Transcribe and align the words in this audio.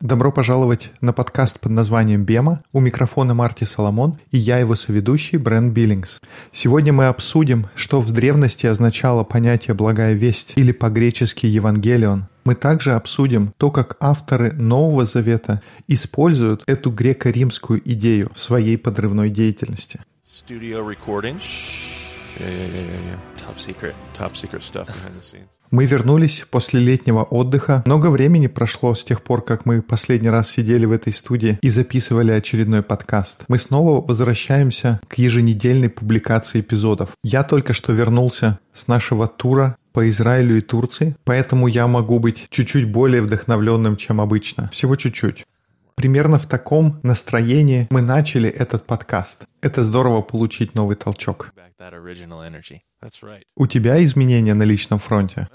Добро 0.00 0.32
пожаловать 0.32 0.90
на 1.00 1.12
подкаст 1.12 1.58
под 1.60 1.72
названием 1.72 2.24
«Бема». 2.24 2.62
У 2.72 2.80
микрофона 2.80 3.34
Марти 3.34 3.64
Соломон 3.64 4.18
и 4.30 4.36
я 4.38 4.58
его 4.58 4.74
соведущий 4.74 5.38
Брэн 5.38 5.72
Биллингс. 5.72 6.20
Сегодня 6.50 6.92
мы 6.92 7.06
обсудим, 7.06 7.68
что 7.74 8.00
в 8.00 8.10
древности 8.10 8.66
означало 8.66 9.24
понятие 9.24 9.74
«благая 9.74 10.14
весть» 10.14 10.52
или 10.56 10.72
по-гречески 10.72 11.46
«евангелион». 11.46 12.26
Мы 12.44 12.54
также 12.54 12.94
обсудим 12.94 13.54
то, 13.56 13.70
как 13.70 13.96
авторы 14.00 14.52
Нового 14.52 15.06
Завета 15.06 15.62
используют 15.88 16.64
эту 16.66 16.90
греко-римскую 16.90 17.80
идею 17.84 18.30
в 18.34 18.40
своей 18.40 18.76
подрывной 18.76 19.30
деятельности. 19.30 20.00
Studio 20.26 20.84
recording. 20.84 21.40
Yeah, 22.38 22.48
yeah, 22.48 22.66
yeah, 22.66 23.00
yeah. 23.06 23.18
Top 23.36 23.58
secret, 23.60 23.94
top 24.18 24.34
secret 24.34 24.62
stuff 24.62 24.86
behind 24.88 25.14
the 25.14 25.22
scenes. 25.22 25.61
Мы 25.72 25.86
вернулись 25.86 26.44
после 26.50 26.80
летнего 26.80 27.22
отдыха. 27.22 27.82
Много 27.86 28.08
времени 28.08 28.46
прошло 28.46 28.94
с 28.94 29.02
тех 29.02 29.22
пор, 29.22 29.42
как 29.42 29.64
мы 29.64 29.80
последний 29.80 30.28
раз 30.28 30.50
сидели 30.50 30.84
в 30.84 30.92
этой 30.92 31.14
студии 31.14 31.58
и 31.62 31.70
записывали 31.70 32.30
очередной 32.30 32.82
подкаст. 32.82 33.44
Мы 33.48 33.56
снова 33.56 34.04
возвращаемся 34.06 35.00
к 35.08 35.14
еженедельной 35.14 35.88
публикации 35.88 36.60
эпизодов. 36.60 37.12
Я 37.24 37.42
только 37.42 37.72
что 37.72 37.94
вернулся 37.94 38.58
с 38.74 38.86
нашего 38.86 39.26
тура 39.26 39.76
по 39.94 40.06
Израилю 40.10 40.58
и 40.58 40.60
Турции, 40.60 41.16
поэтому 41.24 41.68
я 41.68 41.86
могу 41.86 42.18
быть 42.18 42.48
чуть-чуть 42.50 42.90
более 42.90 43.22
вдохновленным, 43.22 43.96
чем 43.96 44.20
обычно. 44.20 44.68
Всего 44.74 44.94
чуть-чуть. 44.96 45.46
Примерно 45.94 46.38
в 46.38 46.46
таком 46.46 47.00
настроении 47.02 47.86
мы 47.90 48.02
начали 48.02 48.48
этот 48.48 48.86
подкаст. 48.86 49.44
Это 49.60 49.84
здорово 49.84 50.22
получить 50.22 50.74
новый 50.74 50.96
толчок. 50.96 51.52
У 53.56 53.66
тебя 53.66 54.04
изменения 54.04 54.54
на 54.54 54.62
личном 54.62 54.98
фронте? 54.98 55.48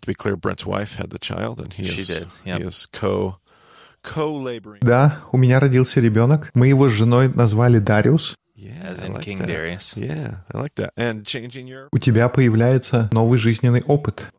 To 0.00 0.06
be 0.06 0.14
clear, 0.14 0.36
Brent's 0.36 0.64
wife 0.64 0.94
had 0.94 1.10
the 1.10 1.18
child, 1.18 1.60
and 1.60 1.72
he 1.72 1.82
is 1.82 2.06
did, 2.06 2.28
yep. 2.44 2.60
he 2.60 2.64
is 2.68 2.86
co. 2.86 3.40
Да, 4.80 5.20
у 5.32 5.36
меня 5.38 5.60
родился 5.60 6.00
ребенок. 6.00 6.50
Мы 6.54 6.68
его 6.68 6.88
с 6.88 6.92
женой 6.92 7.28
назвали 7.34 7.78
Дариус. 7.78 8.36
У 11.92 11.98
тебя 11.98 12.28
появляется 12.28 13.08
новый 13.12 13.38
жизненный 13.38 13.82
опыт. 13.82 14.32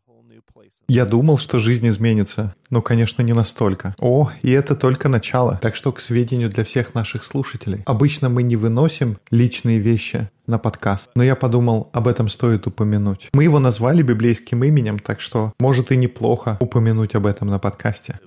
Я 0.90 1.06
думал, 1.06 1.38
что 1.38 1.60
жизнь 1.60 1.88
изменится, 1.88 2.56
но, 2.70 2.82
конечно, 2.82 3.22
не 3.22 3.34
настолько. 3.34 3.96
О, 4.00 4.32
и 4.42 4.52
это 4.52 4.76
только 4.76 5.10
начало. 5.10 5.60
Так 5.62 5.76
что, 5.76 5.92
к 5.92 6.00
сведению 6.00 6.50
для 6.50 6.64
всех 6.64 6.94
наших 6.94 7.24
слушателей, 7.24 7.84
обычно 7.86 8.30
мы 8.30 8.44
не 8.44 8.56
выносим 8.56 9.18
личные 9.32 9.80
вещи 9.80 10.30
на 10.50 10.58
подкаст, 10.58 11.12
но 11.16 11.24
я 11.24 11.36
подумал, 11.36 11.90
об 11.94 12.08
этом 12.08 12.28
стоит 12.28 12.66
упомянуть. 12.68 13.30
Мы 13.34 13.44
его 13.44 13.60
назвали 13.60 14.02
библейским 14.02 14.64
именем, 14.64 15.00
так 15.00 15.22
что, 15.22 15.54
может 15.60 15.92
и 15.92 15.98
неплохо 15.98 16.58
упомянуть 16.60 17.16
об 17.16 17.28
этом 17.28 17.50
на 17.50 17.60
подкасте. 17.60 18.20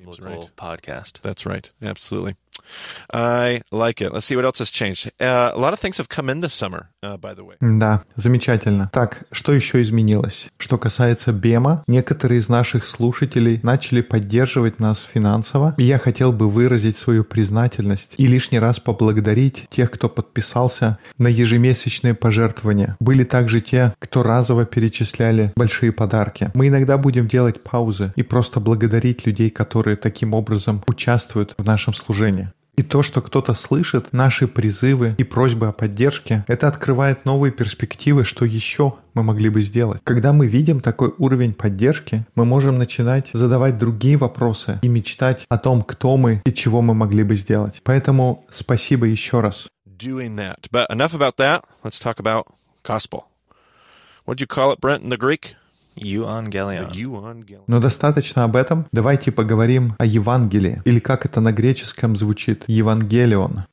Uh, 7.03 7.19
uh. 7.19 7.79
Да, 7.79 8.03
замечательно. 8.15 8.91
Так, 8.93 9.25
что 9.33 9.53
еще 9.53 9.81
изменилось? 9.81 10.49
Что 10.59 10.79
касается 10.79 11.33
Бема, 11.33 11.83
некоторые 11.87 12.39
из 12.39 12.49
наших 12.49 12.87
слушателей 12.87 13.59
начали 13.63 14.01
поддерживать 14.01 14.32
нас 14.79 15.09
финансово, 15.13 15.75
и 15.79 15.85
я 15.85 15.99
хотел 15.99 16.33
бы 16.33 16.49
выразить 16.49 16.97
свою 16.97 17.25
признательность 17.25 18.15
и 18.17 18.27
лишний 18.27 18.59
раз 18.59 18.81
поблагодарить 18.81 19.67
тех, 19.71 19.91
кто 19.91 20.09
подписался 20.09 20.99
на 21.19 21.29
ежемесячные 21.29 22.15
пожертвования. 22.15 22.97
Были 23.01 23.25
также 23.25 23.61
те, 23.61 23.95
кто 23.99 24.23
разово 24.23 24.65
перечисляли 24.65 25.53
большие 25.57 25.93
подарки. 25.93 26.51
Мы 26.55 26.69
иногда 26.69 26.99
будем 26.99 27.29
делать 27.29 27.63
паузы 27.63 28.13
и 28.17 28.23
просто 28.23 28.61
благодарить 28.61 29.27
людей, 29.27 29.51
которые 29.51 29.97
таким 29.97 30.35
образом 30.35 30.83
участвуют 30.87 31.55
в 31.59 31.65
нашем 31.65 31.95
служении. 31.95 32.51
И 32.83 32.85
то, 32.85 33.05
что 33.05 33.21
кто-то 33.21 33.55
слышит 33.55 34.13
наши 34.13 34.49
призывы 34.49 35.15
и 35.17 35.23
просьбы 35.23 35.69
о 35.69 35.73
поддержке, 35.73 36.45
это 36.49 36.67
открывает 36.67 37.25
новые 37.25 37.53
перспективы, 37.53 38.25
что 38.25 38.45
еще 38.45 38.95
мы 39.15 39.23
могли 39.23 39.51
бы 39.51 39.63
сделать. 39.63 40.01
Когда 40.03 40.33
мы 40.33 40.49
видим 40.49 40.81
такой 40.81 41.15
уровень 41.17 41.55
поддержки, 41.55 42.27
мы 42.35 42.45
можем 42.45 42.79
начинать 42.79 43.29
задавать 43.33 43.79
другие 43.79 44.17
вопросы 44.17 44.81
и 44.83 44.89
мечтать 44.89 45.47
о 45.49 45.59
том, 45.59 45.83
кто 45.83 46.17
мы 46.17 46.43
и 46.45 46.53
чего 46.53 46.83
мы 46.83 46.93
могли 46.93 47.23
бы 47.23 47.37
сделать. 47.37 47.81
Поэтому 47.85 48.47
спасибо 48.51 49.07
еще 49.07 49.39
раз. 49.39 49.69
Gospel. 52.83 53.27
What'd 54.27 54.41
you 54.41 54.49
call 54.49 54.73
it, 54.73 54.81
Brent, 54.81 55.05
in 55.05 55.09
the 55.09 55.17
Greek? 55.17 55.55
Но 57.67 57.81
достаточно 57.81 58.45
об 58.45 58.57
этом. 58.57 58.87
Давайте 58.93 59.33
поговорим 59.33 59.95
о 59.99 60.07
Евангелии, 60.07 60.83
или 60.85 60.99
как 60.99 61.27
это 61.27 61.41
на 61.41 61.53
греческом 61.53 62.17
звучит, 62.17 62.65
Евангелион. 62.67 63.65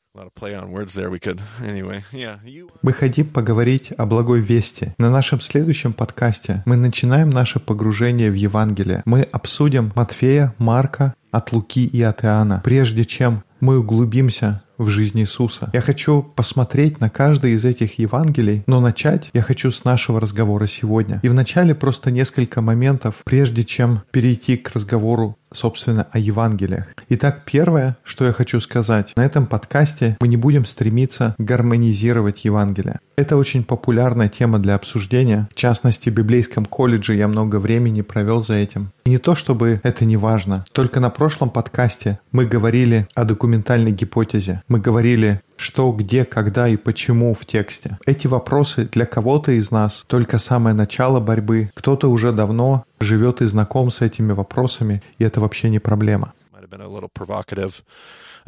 Хотим 3.00 3.28
поговорить 3.28 3.92
о 3.98 4.06
благой 4.06 4.42
вести. 4.42 4.94
На 4.98 5.10
нашем 5.10 5.40
следующем 5.40 5.94
подкасте 5.94 6.62
мы 6.66 6.76
начинаем 6.76 7.30
наше 7.30 7.60
погружение 7.60 8.30
в 8.30 8.34
Евангелие. 8.34 9.02
Мы 9.06 9.22
обсудим 9.22 9.94
Матфея, 9.96 10.54
Марка, 10.58 11.14
от 11.32 11.54
Луки 11.54 11.86
и 11.86 12.02
от 12.02 12.26
Иоанна, 12.26 12.62
прежде 12.64 13.06
чем 13.06 13.44
мы 13.62 13.80
углубимся 13.80 14.62
в 14.78 14.88
жизнь 14.88 15.20
Иисуса. 15.20 15.70
Я 15.74 15.82
хочу 15.82 16.24
посмотреть 16.24 17.00
на 17.02 17.10
каждый 17.10 17.52
из 17.52 17.66
этих 17.66 18.00
Евангелий, 18.00 18.64
но 18.66 18.80
начать 18.80 19.30
я 19.34 19.42
хочу 19.42 19.72
с 19.72 19.84
нашего 19.84 20.20
разговора 20.20 20.68
сегодня. 20.68 21.20
И 21.22 21.30
вначале 21.30 21.76
просто 21.76 22.12
несколько 22.12 22.62
моментов, 22.62 23.16
прежде 23.26 23.66
чем 23.66 24.04
перейти 24.12 24.56
к 24.56 24.72
разговору 24.72 25.38
собственно, 25.54 26.08
о 26.12 26.20
Евангелиях. 26.20 26.88
Итак, 27.10 27.42
первое, 27.46 27.98
что 28.04 28.26
я 28.26 28.34
хочу 28.34 28.60
сказать, 28.60 29.14
на 29.16 29.26
этом 29.26 29.46
подкасте 29.46 30.18
мы 30.20 30.28
не 30.28 30.38
будем 30.38 30.66
стремиться 30.66 31.36
гармонизировать 31.38 32.46
Евангелие. 32.46 33.00
Это 33.20 33.36
очень 33.36 33.66
популярная 33.66 34.30
тема 34.30 34.60
для 34.60 34.76
обсуждения. 34.76 35.50
В 35.52 35.56
частности, 35.56 36.10
в 36.10 36.14
библейском 36.14 36.64
колледже 36.64 37.16
я 37.16 37.28
много 37.28 37.58
времени 37.58 38.00
провел 38.00 38.42
за 38.42 38.54
этим. 38.54 38.94
И 39.04 39.10
не 39.10 39.18
то, 39.18 39.36
чтобы 39.36 39.82
это 39.84 40.06
не 40.06 40.16
важно. 40.16 40.64
Только 40.72 41.02
на 41.02 41.10
прошлом 41.10 41.50
подкасте 41.50 42.22
мы 42.32 42.46
говорили 42.46 43.10
о 43.16 43.26
документальной 43.26 43.92
гипотезе. 43.92 44.64
Мы 44.70 44.80
говорили, 44.80 45.42
что, 45.58 45.92
где, 45.92 46.24
когда 46.24 46.70
и 46.70 46.78
почему 46.78 47.34
в 47.34 47.46
тексте. 47.46 47.98
Эти 48.06 48.28
вопросы 48.28 48.88
для 48.90 49.06
кого-то 49.06 49.52
из 49.52 49.70
нас 49.70 50.06
только 50.08 50.38
самое 50.38 50.74
начало 50.74 51.20
борьбы. 51.20 51.72
Кто-то 51.74 52.10
уже 52.10 52.32
давно 52.32 52.86
живет 53.02 53.42
и 53.42 53.48
знаком 53.48 53.92
с 53.92 54.00
этими 54.00 54.32
вопросами, 54.32 55.04
и 55.18 55.26
это 55.26 55.42
вообще 55.42 55.68
не 55.68 55.80
проблема. 55.80 56.32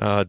Uh. 0.02 0.26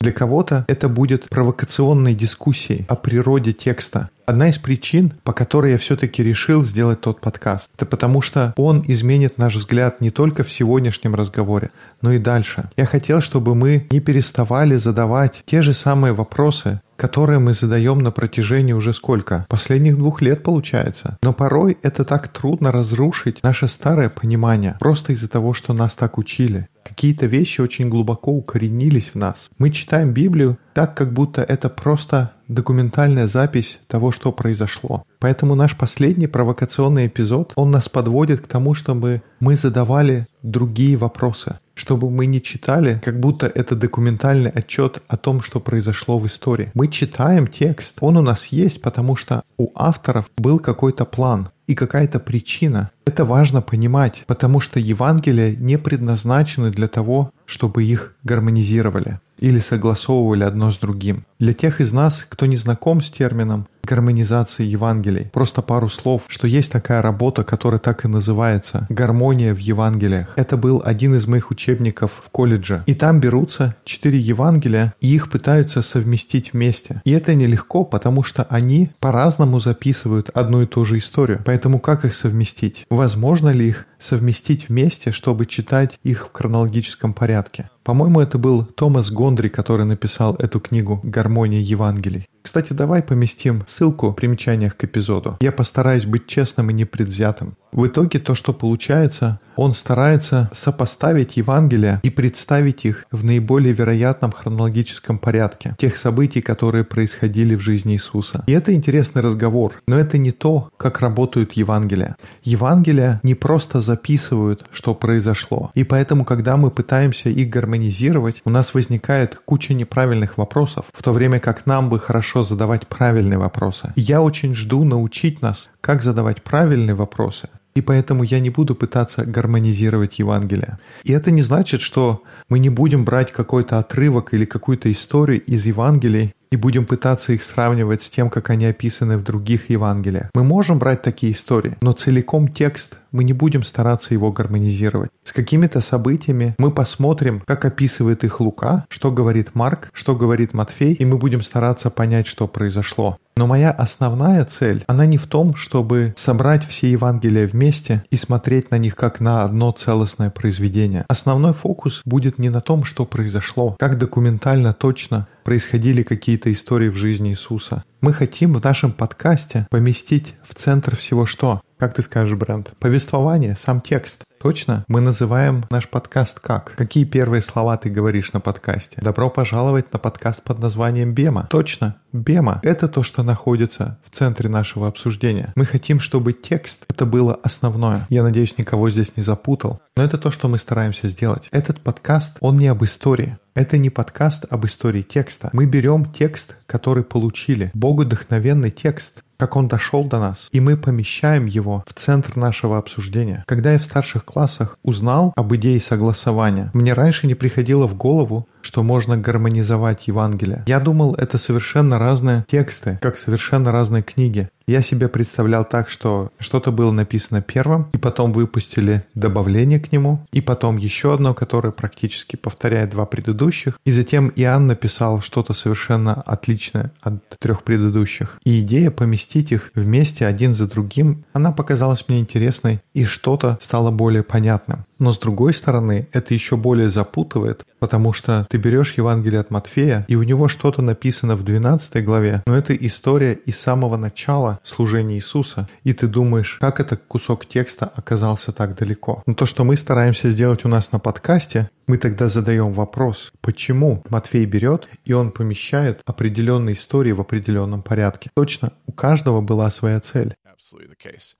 Для 0.00 0.12
кого-то 0.12 0.64
это 0.68 0.88
будет 0.88 1.28
провокационной 1.28 2.14
дискуссией 2.14 2.84
о 2.88 2.94
природе 2.94 3.52
текста. 3.52 4.10
Одна 4.26 4.48
из 4.48 4.58
причин, 4.58 5.12
по 5.24 5.32
которой 5.32 5.72
я 5.72 5.78
все-таки 5.78 6.22
решил 6.22 6.62
сделать 6.62 7.00
тот 7.00 7.20
подкаст, 7.20 7.68
это 7.74 7.84
потому 7.84 8.22
что 8.22 8.54
он 8.56 8.84
изменит 8.86 9.38
наш 9.38 9.56
взгляд 9.56 10.00
не 10.00 10.10
только 10.10 10.44
в 10.44 10.50
сегодняшнем 10.50 11.14
разговоре, 11.14 11.70
но 12.00 12.12
и 12.12 12.18
дальше. 12.18 12.70
Я 12.76 12.86
хотел, 12.86 13.20
чтобы 13.20 13.54
мы 13.54 13.86
не 13.90 14.00
переставали 14.00 14.76
задавать 14.76 15.42
те 15.44 15.60
же 15.60 15.74
самые 15.74 16.14
вопросы, 16.14 16.80
которые 16.96 17.38
мы 17.38 17.54
задаем 17.54 17.98
на 17.98 18.12
протяжении 18.12 18.72
уже 18.72 18.94
сколько? 18.94 19.46
Последних 19.48 19.98
двух 19.98 20.22
лет 20.22 20.42
получается. 20.42 21.18
Но 21.22 21.32
порой 21.32 21.76
это 21.82 22.04
так 22.04 22.28
трудно 22.28 22.72
разрушить 22.72 23.42
наше 23.42 23.68
старое 23.68 24.08
понимание, 24.08 24.76
просто 24.78 25.12
из-за 25.12 25.28
того, 25.28 25.54
что 25.54 25.72
нас 25.72 25.94
так 25.94 26.18
учили. 26.18 26.68
Какие-то 26.84 27.26
вещи 27.26 27.60
очень 27.60 27.88
глубоко 27.88 28.30
укоренились 28.30 29.10
в 29.14 29.16
нас. 29.16 29.48
Мы 29.58 29.70
читаем 29.70 30.12
Библию 30.12 30.58
так, 30.74 30.96
как 30.96 31.12
будто 31.12 31.42
это 31.42 31.68
просто 31.68 32.32
документальная 32.48 33.26
запись 33.26 33.78
того, 33.86 34.12
что 34.12 34.32
произошло. 34.32 35.04
Поэтому 35.18 35.54
наш 35.54 35.76
последний 35.76 36.26
провокационный 36.26 37.06
эпизод, 37.06 37.52
он 37.54 37.70
нас 37.70 37.88
подводит 37.88 38.42
к 38.42 38.46
тому, 38.46 38.74
чтобы 38.74 39.22
мы 39.40 39.56
задавали 39.56 40.26
другие 40.42 40.96
вопросы, 40.96 41.58
чтобы 41.74 42.10
мы 42.10 42.26
не 42.26 42.42
читали, 42.42 43.00
как 43.02 43.18
будто 43.18 43.46
это 43.46 43.74
документальный 43.74 44.50
отчет 44.50 45.02
о 45.08 45.16
том, 45.16 45.40
что 45.40 45.60
произошло 45.60 46.18
в 46.18 46.26
истории. 46.26 46.70
Мы 46.74 46.88
читаем 46.88 47.46
текст, 47.46 47.96
он 48.00 48.18
у 48.18 48.22
нас 48.22 48.46
есть, 48.46 48.82
потому 48.82 49.16
что 49.16 49.42
у 49.56 49.70
авторов 49.74 50.30
был 50.36 50.58
какой-то 50.58 51.06
план 51.06 51.48
и 51.66 51.74
какая-то 51.74 52.18
причина. 52.20 52.90
Это 53.06 53.24
важно 53.24 53.62
понимать, 53.62 54.24
потому 54.26 54.60
что 54.60 54.78
Евангелия 54.78 55.54
не 55.56 55.78
предназначены 55.78 56.70
для 56.70 56.88
того, 56.88 57.32
чтобы 57.46 57.84
их 57.84 58.14
гармонизировали 58.22 59.20
или 59.38 59.60
согласовывали 59.60 60.44
одно 60.44 60.70
с 60.70 60.78
другим. 60.78 61.24
Для 61.38 61.52
тех 61.52 61.80
из 61.80 61.92
нас, 61.92 62.24
кто 62.28 62.46
не 62.46 62.56
знаком 62.56 63.00
с 63.00 63.10
термином, 63.10 63.66
гармонизации 63.84 64.64
Евангелий. 64.64 65.30
Просто 65.32 65.62
пару 65.62 65.88
слов, 65.88 66.22
что 66.28 66.46
есть 66.46 66.70
такая 66.70 67.02
работа, 67.02 67.44
которая 67.44 67.80
так 67.80 68.04
и 68.04 68.08
называется 68.08 68.86
«Гармония 68.88 69.54
в 69.54 69.58
Евангелиях». 69.58 70.28
Это 70.36 70.56
был 70.56 70.82
один 70.84 71.14
из 71.14 71.26
моих 71.26 71.50
учебников 71.50 72.22
в 72.24 72.30
колледже. 72.30 72.82
И 72.86 72.94
там 72.94 73.20
берутся 73.20 73.76
четыре 73.84 74.18
Евангелия, 74.18 74.94
и 75.00 75.14
их 75.14 75.30
пытаются 75.30 75.82
совместить 75.82 76.52
вместе. 76.52 77.02
И 77.04 77.12
это 77.12 77.34
нелегко, 77.34 77.84
потому 77.84 78.22
что 78.22 78.44
они 78.44 78.90
по-разному 79.00 79.60
записывают 79.60 80.30
одну 80.34 80.62
и 80.62 80.66
ту 80.66 80.84
же 80.84 80.98
историю. 80.98 81.42
Поэтому 81.44 81.78
как 81.78 82.04
их 82.04 82.14
совместить? 82.14 82.86
Возможно 82.90 83.50
ли 83.50 83.68
их 83.68 83.86
совместить 84.04 84.68
вместе, 84.68 85.12
чтобы 85.12 85.46
читать 85.46 85.98
их 86.02 86.28
в 86.28 86.32
хронологическом 86.32 87.14
порядке? 87.14 87.70
По-моему, 87.82 88.20
это 88.20 88.38
был 88.38 88.64
Томас 88.64 89.10
Гондри, 89.10 89.48
который 89.48 89.86
написал 89.86 90.34
эту 90.36 90.60
книгу 90.60 91.00
«Гармония 91.02 91.60
Евангелий». 91.60 92.26
Кстати, 92.42 92.72
давай 92.72 93.02
поместим 93.02 93.64
ссылку 93.66 94.10
в 94.10 94.14
примечаниях 94.14 94.76
к 94.76 94.84
эпизоду. 94.84 95.38
Я 95.40 95.50
постараюсь 95.50 96.04
быть 96.04 96.26
честным 96.26 96.70
и 96.70 96.74
непредвзятым. 96.74 97.56
В 97.72 97.86
итоге 97.86 98.18
то, 98.20 98.34
что 98.34 98.52
получается, 98.52 99.40
он 99.56 99.74
старается 99.74 100.50
сопоставить 100.52 101.36
Евангелия 101.36 102.00
и 102.02 102.10
представить 102.10 102.84
их 102.84 103.04
в 103.10 103.24
наиболее 103.24 103.72
вероятном 103.72 104.32
хронологическом 104.32 105.18
порядке 105.18 105.74
тех 105.78 105.96
событий, 105.96 106.40
которые 106.40 106.84
происходили 106.84 107.54
в 107.54 107.60
жизни 107.60 107.94
Иисуса. 107.94 108.44
И 108.46 108.52
это 108.52 108.72
интересный 108.74 109.22
разговор, 109.22 109.82
но 109.86 109.98
это 109.98 110.18
не 110.18 110.32
то, 110.32 110.68
как 110.76 111.00
работают 111.00 111.52
Евангелия. 111.52 112.16
Евангелия 112.42 113.20
не 113.22 113.34
просто 113.34 113.80
записывают, 113.80 114.64
что 114.72 114.94
произошло. 114.94 115.70
И 115.74 115.84
поэтому, 115.84 116.24
когда 116.24 116.56
мы 116.56 116.70
пытаемся 116.70 117.28
их 117.28 117.48
гармонизировать, 117.48 118.42
у 118.44 118.50
нас 118.50 118.74
возникает 118.74 119.36
куча 119.44 119.74
неправильных 119.74 120.38
вопросов, 120.38 120.86
в 120.92 121.02
то 121.02 121.12
время 121.12 121.40
как 121.40 121.66
нам 121.66 121.90
бы 121.90 121.98
хорошо 121.98 122.42
задавать 122.42 122.86
правильные 122.86 123.38
вопросы. 123.38 123.92
Я 123.96 124.22
очень 124.22 124.54
жду 124.54 124.84
научить 124.84 125.42
нас, 125.42 125.70
как 125.80 126.02
задавать 126.02 126.42
правильные 126.42 126.94
вопросы, 126.94 127.48
и 127.74 127.80
поэтому 127.80 128.22
я 128.22 128.40
не 128.40 128.50
буду 128.50 128.74
пытаться 128.74 129.24
гармонизировать 129.24 130.18
Евангелие. 130.18 130.78
И 131.02 131.12
это 131.12 131.30
не 131.30 131.42
значит, 131.42 131.80
что 131.80 132.22
мы 132.48 132.58
не 132.58 132.70
будем 132.70 133.04
брать 133.04 133.32
какой-то 133.32 133.78
отрывок 133.78 134.32
или 134.32 134.44
какую-то 134.44 134.90
историю 134.90 135.42
из 135.42 135.66
Евангелий 135.66 136.34
и 136.50 136.56
будем 136.56 136.86
пытаться 136.86 137.32
их 137.32 137.42
сравнивать 137.42 138.04
с 138.04 138.10
тем, 138.10 138.30
как 138.30 138.50
они 138.50 138.66
описаны 138.66 139.18
в 139.18 139.24
других 139.24 139.70
Евангелиях. 139.70 140.30
Мы 140.34 140.44
можем 140.44 140.78
брать 140.78 141.02
такие 141.02 141.32
истории, 141.32 141.76
но 141.82 141.92
целиком 141.92 142.48
текст 142.48 142.96
мы 143.14 143.24
не 143.24 143.32
будем 143.32 143.62
стараться 143.62 144.12
его 144.12 144.32
гармонизировать. 144.32 145.10
С 145.22 145.32
какими-то 145.32 145.80
событиями 145.80 146.54
мы 146.58 146.72
посмотрим, 146.72 147.42
как 147.46 147.64
описывает 147.64 148.24
их 148.24 148.40
Лука, 148.40 148.84
что 148.90 149.12
говорит 149.12 149.54
Марк, 149.54 149.90
что 149.94 150.16
говорит 150.16 150.52
Матфей, 150.52 150.94
и 150.94 151.04
мы 151.04 151.16
будем 151.16 151.40
стараться 151.40 151.90
понять, 151.90 152.26
что 152.26 152.48
произошло. 152.48 153.18
Но 153.36 153.46
моя 153.46 153.70
основная 153.70 154.44
цель, 154.44 154.84
она 154.86 155.06
не 155.06 155.16
в 155.16 155.26
том, 155.26 155.56
чтобы 155.56 156.14
собрать 156.16 156.64
все 156.66 156.90
Евангелия 156.90 157.48
вместе 157.48 158.04
и 158.10 158.16
смотреть 158.16 158.70
на 158.70 158.78
них 158.78 158.94
как 158.94 159.20
на 159.20 159.42
одно 159.42 159.72
целостное 159.72 160.30
произведение. 160.30 161.04
Основной 161.08 161.52
фокус 161.52 162.02
будет 162.04 162.38
не 162.38 162.48
на 162.48 162.60
том, 162.60 162.84
что 162.84 163.06
произошло, 163.06 163.76
как 163.78 163.98
документально 163.98 164.72
точно 164.72 165.26
происходили 165.42 166.02
какие-то 166.02 166.52
истории 166.52 166.88
в 166.88 166.96
жизни 166.96 167.30
Иисуса. 167.30 167.84
Мы 168.04 168.12
хотим 168.12 168.52
в 168.52 168.62
нашем 168.62 168.92
подкасте 168.92 169.66
поместить 169.70 170.34
в 170.46 170.54
центр 170.54 170.94
всего 170.94 171.24
что? 171.24 171.62
Как 171.78 171.94
ты 171.94 172.02
скажешь, 172.02 172.36
Брент? 172.36 172.74
Повествование, 172.78 173.56
сам 173.56 173.80
текст. 173.80 174.24
Точно? 174.44 174.84
Мы 174.88 175.00
называем 175.00 175.64
наш 175.70 175.88
подкаст 175.88 176.38
как? 176.38 176.74
Какие 176.76 177.04
первые 177.04 177.40
слова 177.40 177.78
ты 177.78 177.88
говоришь 177.88 178.34
на 178.34 178.40
подкасте? 178.40 178.98
Добро 179.00 179.30
пожаловать 179.30 179.90
на 179.90 179.98
подкаст 179.98 180.42
под 180.42 180.58
названием 180.58 181.14
Бема. 181.14 181.46
Точно? 181.48 181.96
Бема. 182.12 182.60
Это 182.62 182.86
то, 182.86 183.02
что 183.02 183.22
находится 183.22 183.98
в 184.04 184.14
центре 184.14 184.50
нашего 184.50 184.86
обсуждения. 184.86 185.54
Мы 185.56 185.64
хотим, 185.64 185.98
чтобы 185.98 186.34
текст 186.34 186.84
это 186.90 187.06
было 187.06 187.40
основное. 187.42 188.06
Я 188.10 188.22
надеюсь, 188.22 188.58
никого 188.58 188.90
здесь 188.90 189.16
не 189.16 189.22
запутал. 189.22 189.80
Но 189.96 190.04
это 190.04 190.18
то, 190.18 190.30
что 190.30 190.48
мы 190.48 190.58
стараемся 190.58 191.08
сделать. 191.08 191.48
Этот 191.50 191.80
подкаст, 191.80 192.36
он 192.40 192.58
не 192.58 192.66
об 192.66 192.84
истории. 192.84 193.38
Это 193.54 193.78
не 193.78 193.88
подкаст 193.88 194.44
об 194.50 194.66
истории 194.66 195.00
текста. 195.00 195.48
Мы 195.54 195.64
берем 195.64 196.04
текст, 196.04 196.56
который 196.66 197.04
получили, 197.04 197.70
богодухновенный 197.72 198.70
текст, 198.70 199.22
как 199.44 199.56
он 199.56 199.68
дошел 199.68 200.04
до 200.04 200.18
нас, 200.18 200.48
и 200.52 200.60
мы 200.60 200.74
помещаем 200.74 201.44
его 201.44 201.84
в 201.86 201.92
центр 201.92 202.34
нашего 202.34 202.78
обсуждения. 202.78 203.44
Когда 203.46 203.72
я 203.72 203.78
в 203.78 203.84
старших 203.84 204.24
классах 204.24 204.78
узнал 204.82 205.34
об 205.36 205.54
идее 205.54 205.78
согласования, 205.80 206.70
мне 206.72 206.94
раньше 206.94 207.26
не 207.26 207.34
приходило 207.34 207.86
в 207.86 207.94
голову, 207.94 208.48
что 208.64 208.82
можно 208.82 209.16
гармонизовать 209.16 210.06
Евангелие. 210.06 210.64
Я 210.66 210.80
думал, 210.80 211.14
это 211.14 211.38
совершенно 211.38 211.98
разные 211.98 212.44
тексты, 212.48 212.98
как 213.00 213.16
совершенно 213.16 213.72
разные 213.72 214.02
книги. 214.02 214.48
Я 214.66 214.80
себе 214.80 215.08
представлял 215.08 215.64
так, 215.66 215.90
что 215.90 216.30
что-то 216.38 216.72
было 216.72 216.90
написано 216.90 217.42
первым, 217.42 217.90
и 217.92 217.98
потом 217.98 218.32
выпустили 218.32 219.04
добавление 219.14 219.78
к 219.78 219.92
нему, 219.92 220.24
и 220.32 220.40
потом 220.40 220.78
еще 220.78 221.12
одно, 221.12 221.34
которое 221.34 221.70
практически 221.70 222.36
повторяет 222.36 222.90
два 222.90 223.04
предыдущих, 223.04 223.78
и 223.84 223.90
затем 223.90 224.32
Иоанн 224.34 224.66
написал 224.66 225.20
что-то 225.20 225.52
совершенно 225.52 226.14
отличное 226.14 226.92
от 227.02 227.28
трех 227.38 227.62
предыдущих. 227.62 228.38
И 228.44 228.60
идея 228.60 228.90
поместить 228.90 229.52
их 229.52 229.70
вместе 229.74 230.26
один 230.26 230.54
за 230.54 230.66
другим, 230.66 231.24
она 231.34 231.52
показалась 231.52 232.06
мне 232.08 232.20
интересной, 232.20 232.80
и 232.94 233.04
что-то 233.04 233.58
стало 233.60 233.90
более 233.90 234.22
понятным. 234.22 234.86
Но 234.98 235.12
с 235.12 235.18
другой 235.18 235.54
стороны, 235.54 236.08
это 236.12 236.34
еще 236.34 236.56
более 236.56 236.90
запутывает, 236.90 237.64
потому 237.78 238.12
что 238.12 238.46
ты 238.48 238.58
берешь 238.58 238.94
Евангелие 238.96 239.40
от 239.40 239.50
Матфея, 239.50 240.04
и 240.08 240.16
у 240.16 240.22
него 240.22 240.48
что-то 240.48 240.82
написано 240.82 241.36
в 241.36 241.42
12 241.42 242.04
главе, 242.04 242.42
но 242.46 242.56
это 242.56 242.74
история 242.74 243.32
из 243.32 243.58
самого 243.58 243.96
начала 243.96 244.60
служения 244.64 245.16
Иисуса, 245.16 245.68
и 245.82 245.92
ты 245.92 246.06
думаешь, 246.06 246.58
как 246.60 246.80
этот 246.80 247.02
кусок 247.06 247.46
текста 247.46 247.90
оказался 247.94 248.52
так 248.52 248.76
далеко. 248.76 249.22
Но 249.26 249.34
то, 249.34 249.46
что 249.46 249.64
мы 249.64 249.76
стараемся 249.76 250.30
сделать 250.30 250.64
у 250.64 250.68
нас 250.68 250.92
на 250.92 250.98
подкасте, 250.98 251.70
мы 251.86 251.98
тогда 251.98 252.28
задаем 252.28 252.72
вопрос, 252.72 253.32
почему 253.40 254.02
Матфей 254.08 254.46
берет 254.46 254.88
и 255.04 255.12
он 255.12 255.30
помещает 255.30 256.00
определенные 256.06 256.74
истории 256.74 257.12
в 257.12 257.20
определенном 257.20 257.82
порядке. 257.82 258.30
Точно, 258.34 258.72
у 258.86 258.92
каждого 258.92 259.40
была 259.40 259.70
своя 259.70 260.00
цель. 260.00 260.34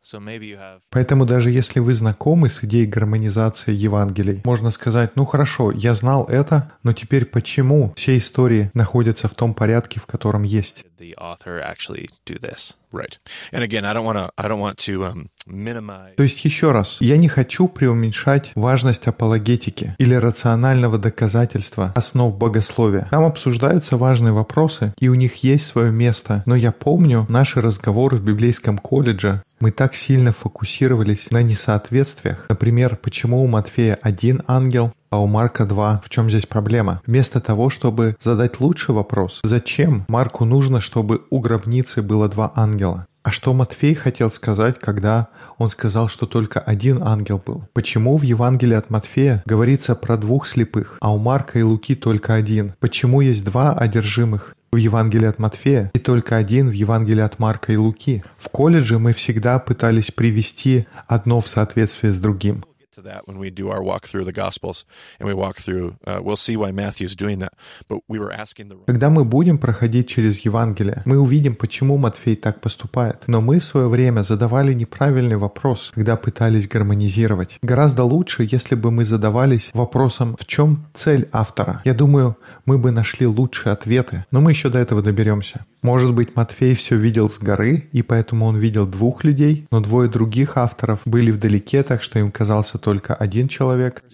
So 0.03 0.21
maybe 0.21 0.49
you 0.49 0.59
have 0.59 0.81
Поэтому 0.91 1.27
даже 1.27 1.51
если 1.51 1.81
вы 1.81 1.95
знакомы 1.95 2.49
с 2.49 2.63
идеей 2.65 2.87
гармонизации 2.87 3.73
Евангелий, 3.73 4.43
можно 4.45 4.71
сказать, 4.71 5.17
ну 5.17 5.25
хорошо, 5.25 5.71
я 5.71 5.95
знал 5.95 6.25
это, 6.25 6.73
но 6.83 6.93
теперь 6.93 7.25
почему 7.25 7.93
все 7.97 8.17
истории 8.19 8.71
находятся 8.75 9.29
в 9.29 9.35
том 9.35 9.55
порядке, 9.55 10.01
в 10.01 10.07
котором 10.07 10.43
есть? 10.43 10.85
The 10.99 11.17
author 11.17 11.61
actually 11.61 12.09
do 12.25 12.39
this. 12.39 12.75
Right. 12.93 13.19
And 13.53 13.65
again, 13.65 13.85
I 13.85 13.93
don't 13.93 14.05
want 14.05 14.19
to. 14.19 14.31
I 14.39 14.47
don't 14.47 14.61
want 14.61 14.79
to 14.87 15.05
um, 15.05 15.29
minimize. 15.47 16.15
То 16.17 16.23
есть 16.23 16.45
еще 16.45 16.71
раз, 16.71 16.97
я 17.01 17.17
не 17.17 17.29
хочу 17.29 17.67
преуменьшать 17.67 18.53
важность 18.55 19.09
апологетики 19.09 19.97
или 19.99 20.15
рационального 20.15 20.99
доказательства 20.99 21.93
основ 21.97 22.37
богословия. 22.37 23.09
Там 23.11 23.25
обсуждаются 23.25 23.97
важные 23.97 24.33
вопросы, 24.33 24.95
и 25.01 25.09
у 25.09 25.15
них 25.15 25.43
есть 25.43 25.67
свое 25.67 25.91
место. 25.91 26.45
Но 26.47 26.55
я 26.55 26.71
помню 26.71 27.27
наши 27.29 27.61
разговоры 27.61 28.17
в 28.19 28.25
библейском 28.25 28.79
колледже. 28.79 29.43
Мы 29.59 29.73
так 29.73 29.97
сильно 29.97 30.33
фокусировались 30.33 31.31
на 31.31 31.43
несоответствиях. 31.43 32.47
Например, 32.49 32.97
почему 32.97 33.43
у 33.43 33.49
Матфея 33.49 33.99
один 34.03 34.43
ангел, 34.47 34.93
а 35.15 35.19
у 35.19 35.27
Марка 35.29 35.65
2. 35.65 36.03
В 36.05 36.11
чем 36.11 36.29
здесь 36.29 36.47
проблема? 36.47 37.01
Вместо 37.07 37.41
того, 37.41 37.71
чтобы 37.71 38.17
задать 38.21 38.59
лучший 38.59 38.95
вопрос, 38.95 39.41
зачем 39.45 40.05
Марку 40.09 40.45
нужно, 40.45 40.81
чтобы 40.81 41.23
у 41.31 41.39
гробницы 41.39 42.03
было 42.03 42.29
два 42.29 42.53
ангела? 42.57 43.07
А 43.23 43.31
что 43.31 43.55
Матфей 43.55 43.95
хотел 43.95 44.31
сказать, 44.33 44.79
когда 44.81 45.29
он 45.57 45.71
сказал, 45.71 46.09
что 46.09 46.27
только 46.27 46.59
один 46.59 47.01
ангел 47.01 47.41
был? 47.45 47.63
Почему 47.73 48.19
в 48.19 48.23
Евангелии 48.23 48.75
от 48.75 48.91
Матфея 48.91 49.43
говорится 49.47 49.95
про 49.95 50.17
двух 50.17 50.49
слепых, 50.49 50.99
а 51.01 51.15
у 51.15 51.19
Марка 51.19 51.61
и 51.61 51.63
Луки 51.63 51.95
только 51.95 52.35
один? 52.35 52.75
Почему 52.81 53.21
есть 53.21 53.45
два 53.45 53.73
одержимых? 53.73 54.55
в 54.73 54.77
Евангелии 54.77 55.29
от 55.29 55.39
Матфея 55.39 55.93
и 55.95 56.01
только 56.01 56.37
один 56.37 56.69
в 56.69 56.73
Евангелии 56.73 57.23
от 57.23 57.39
Марка 57.39 57.73
и 57.73 57.77
Луки. 57.77 58.25
В 58.37 58.49
колледже 58.49 58.99
мы 58.99 59.13
всегда 59.13 59.61
пытались 59.61 60.11
привести 60.11 60.89
одно 61.07 61.41
в 61.41 61.47
соответствии 61.47 62.09
с 62.09 62.19
другим. 62.19 62.65
To 62.95 63.03
that 63.03 63.27
when 63.27 63.39
we 63.39 63.51
do 63.51 63.69
our 63.71 63.83
walk 63.83 64.07
through 64.07 64.25
the 64.25 64.33
Gospels 64.33 64.85
and 65.19 65.29
we 65.29 65.35
walk 65.35 65.57
through. 65.57 65.97
Uh, 66.07 66.21
we'll 66.23 66.37
see 66.37 66.57
why 66.57 66.71
Matthew's 66.73 67.17
doing 67.17 67.39
that. 67.41 67.53
But 67.89 68.01
we 68.09 68.19
were 68.19 68.33
asking 68.33 68.69
the. 68.69 68.77
Когда 68.87 69.11
мы 69.11 69.25
будем 69.25 69.59
проходить 69.59 70.09
через 70.09 70.39
Евангелие, 70.41 71.03
мы 71.05 71.19
увидим, 71.19 71.55
почему 71.57 71.97
Матфей 71.97 72.37
так 72.37 72.61
поступает. 72.61 73.23
Но 73.27 73.41
мы 73.41 73.59
в 73.59 73.65
свое 73.65 73.89
время 73.89 74.23
задавали 74.23 74.73
неправильный 74.73 75.37
вопрос, 75.37 75.93
когда 75.95 76.17
пытались 76.17 76.69
гармонизировать. 76.69 77.59
Гораздо 77.63 78.05
лучше, 78.05 78.47
если 78.51 78.75
бы 78.75 78.91
мы 78.91 79.05
задавались 79.05 79.71
вопросом, 79.73 80.37
в 80.39 80.47
чем 80.47 80.87
цель 80.95 81.29
автора. 81.33 81.83
Я 81.85 81.95
думаю, 81.95 82.37
мы 82.67 82.79
бы 82.79 82.91
нашли 82.91 83.27
лучшие 83.27 83.73
ответы, 83.73 84.25
но 84.31 84.41
мы 84.41 84.53
еще 84.53 84.69
до 84.69 84.79
этого 84.79 85.03
доберемся. 85.03 85.65
Может 85.83 86.15
быть, 86.15 86.35
Матфей 86.35 86.75
все 86.75 86.97
видел 86.97 87.29
с 87.29 87.39
горы, 87.39 87.89
и 87.93 88.01
поэтому 88.03 88.47
он 88.47 88.57
видел 88.57 88.87
двух 88.87 89.23
людей, 89.23 89.67
но 89.71 89.81
двое 89.81 90.09
других 90.09 90.57
авторов 90.57 91.01
были 91.05 91.31
вдалеке, 91.31 91.83
так 91.83 92.03
что 92.03 92.19
им 92.19 92.33
казался 92.33 92.79
только 92.85 93.15
один 93.15 93.49
человек. 93.49 94.05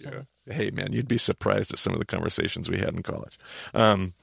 Hey, 0.47 0.71
man, 0.71 0.93
you'd 0.93 1.09
be 1.09 1.19
surprised 1.19 1.73
at 1.73 1.79
some 1.79 1.93
of 1.93 1.99
the 1.99 2.07
conversations 2.07 2.71
we 2.71 2.79
had 2.79 2.95
in 2.95 3.03
college. 3.03 3.39
Um, 3.75 4.15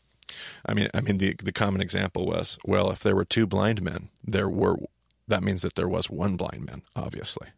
I 0.66 0.74
mean, 0.74 0.89
I 0.94 1.01
mean, 1.01 1.18
the 1.20 1.36
the 1.42 1.54
common 1.54 1.82
example 1.82 2.25
was, 2.25 2.58
well, 2.66 2.89
if 2.92 3.00
there 3.01 3.16
were 3.16 3.25
two 3.25 3.46
blind 3.46 3.82
men, 3.82 4.10
there 4.24 4.50
were 4.50 4.75
that 5.27 5.44
means 5.44 5.62
that 5.62 5.75
there 5.75 5.88
was 5.88 6.10
one 6.10 6.36
blind 6.38 6.66
man, 6.66 6.82
obviously. 6.96 7.50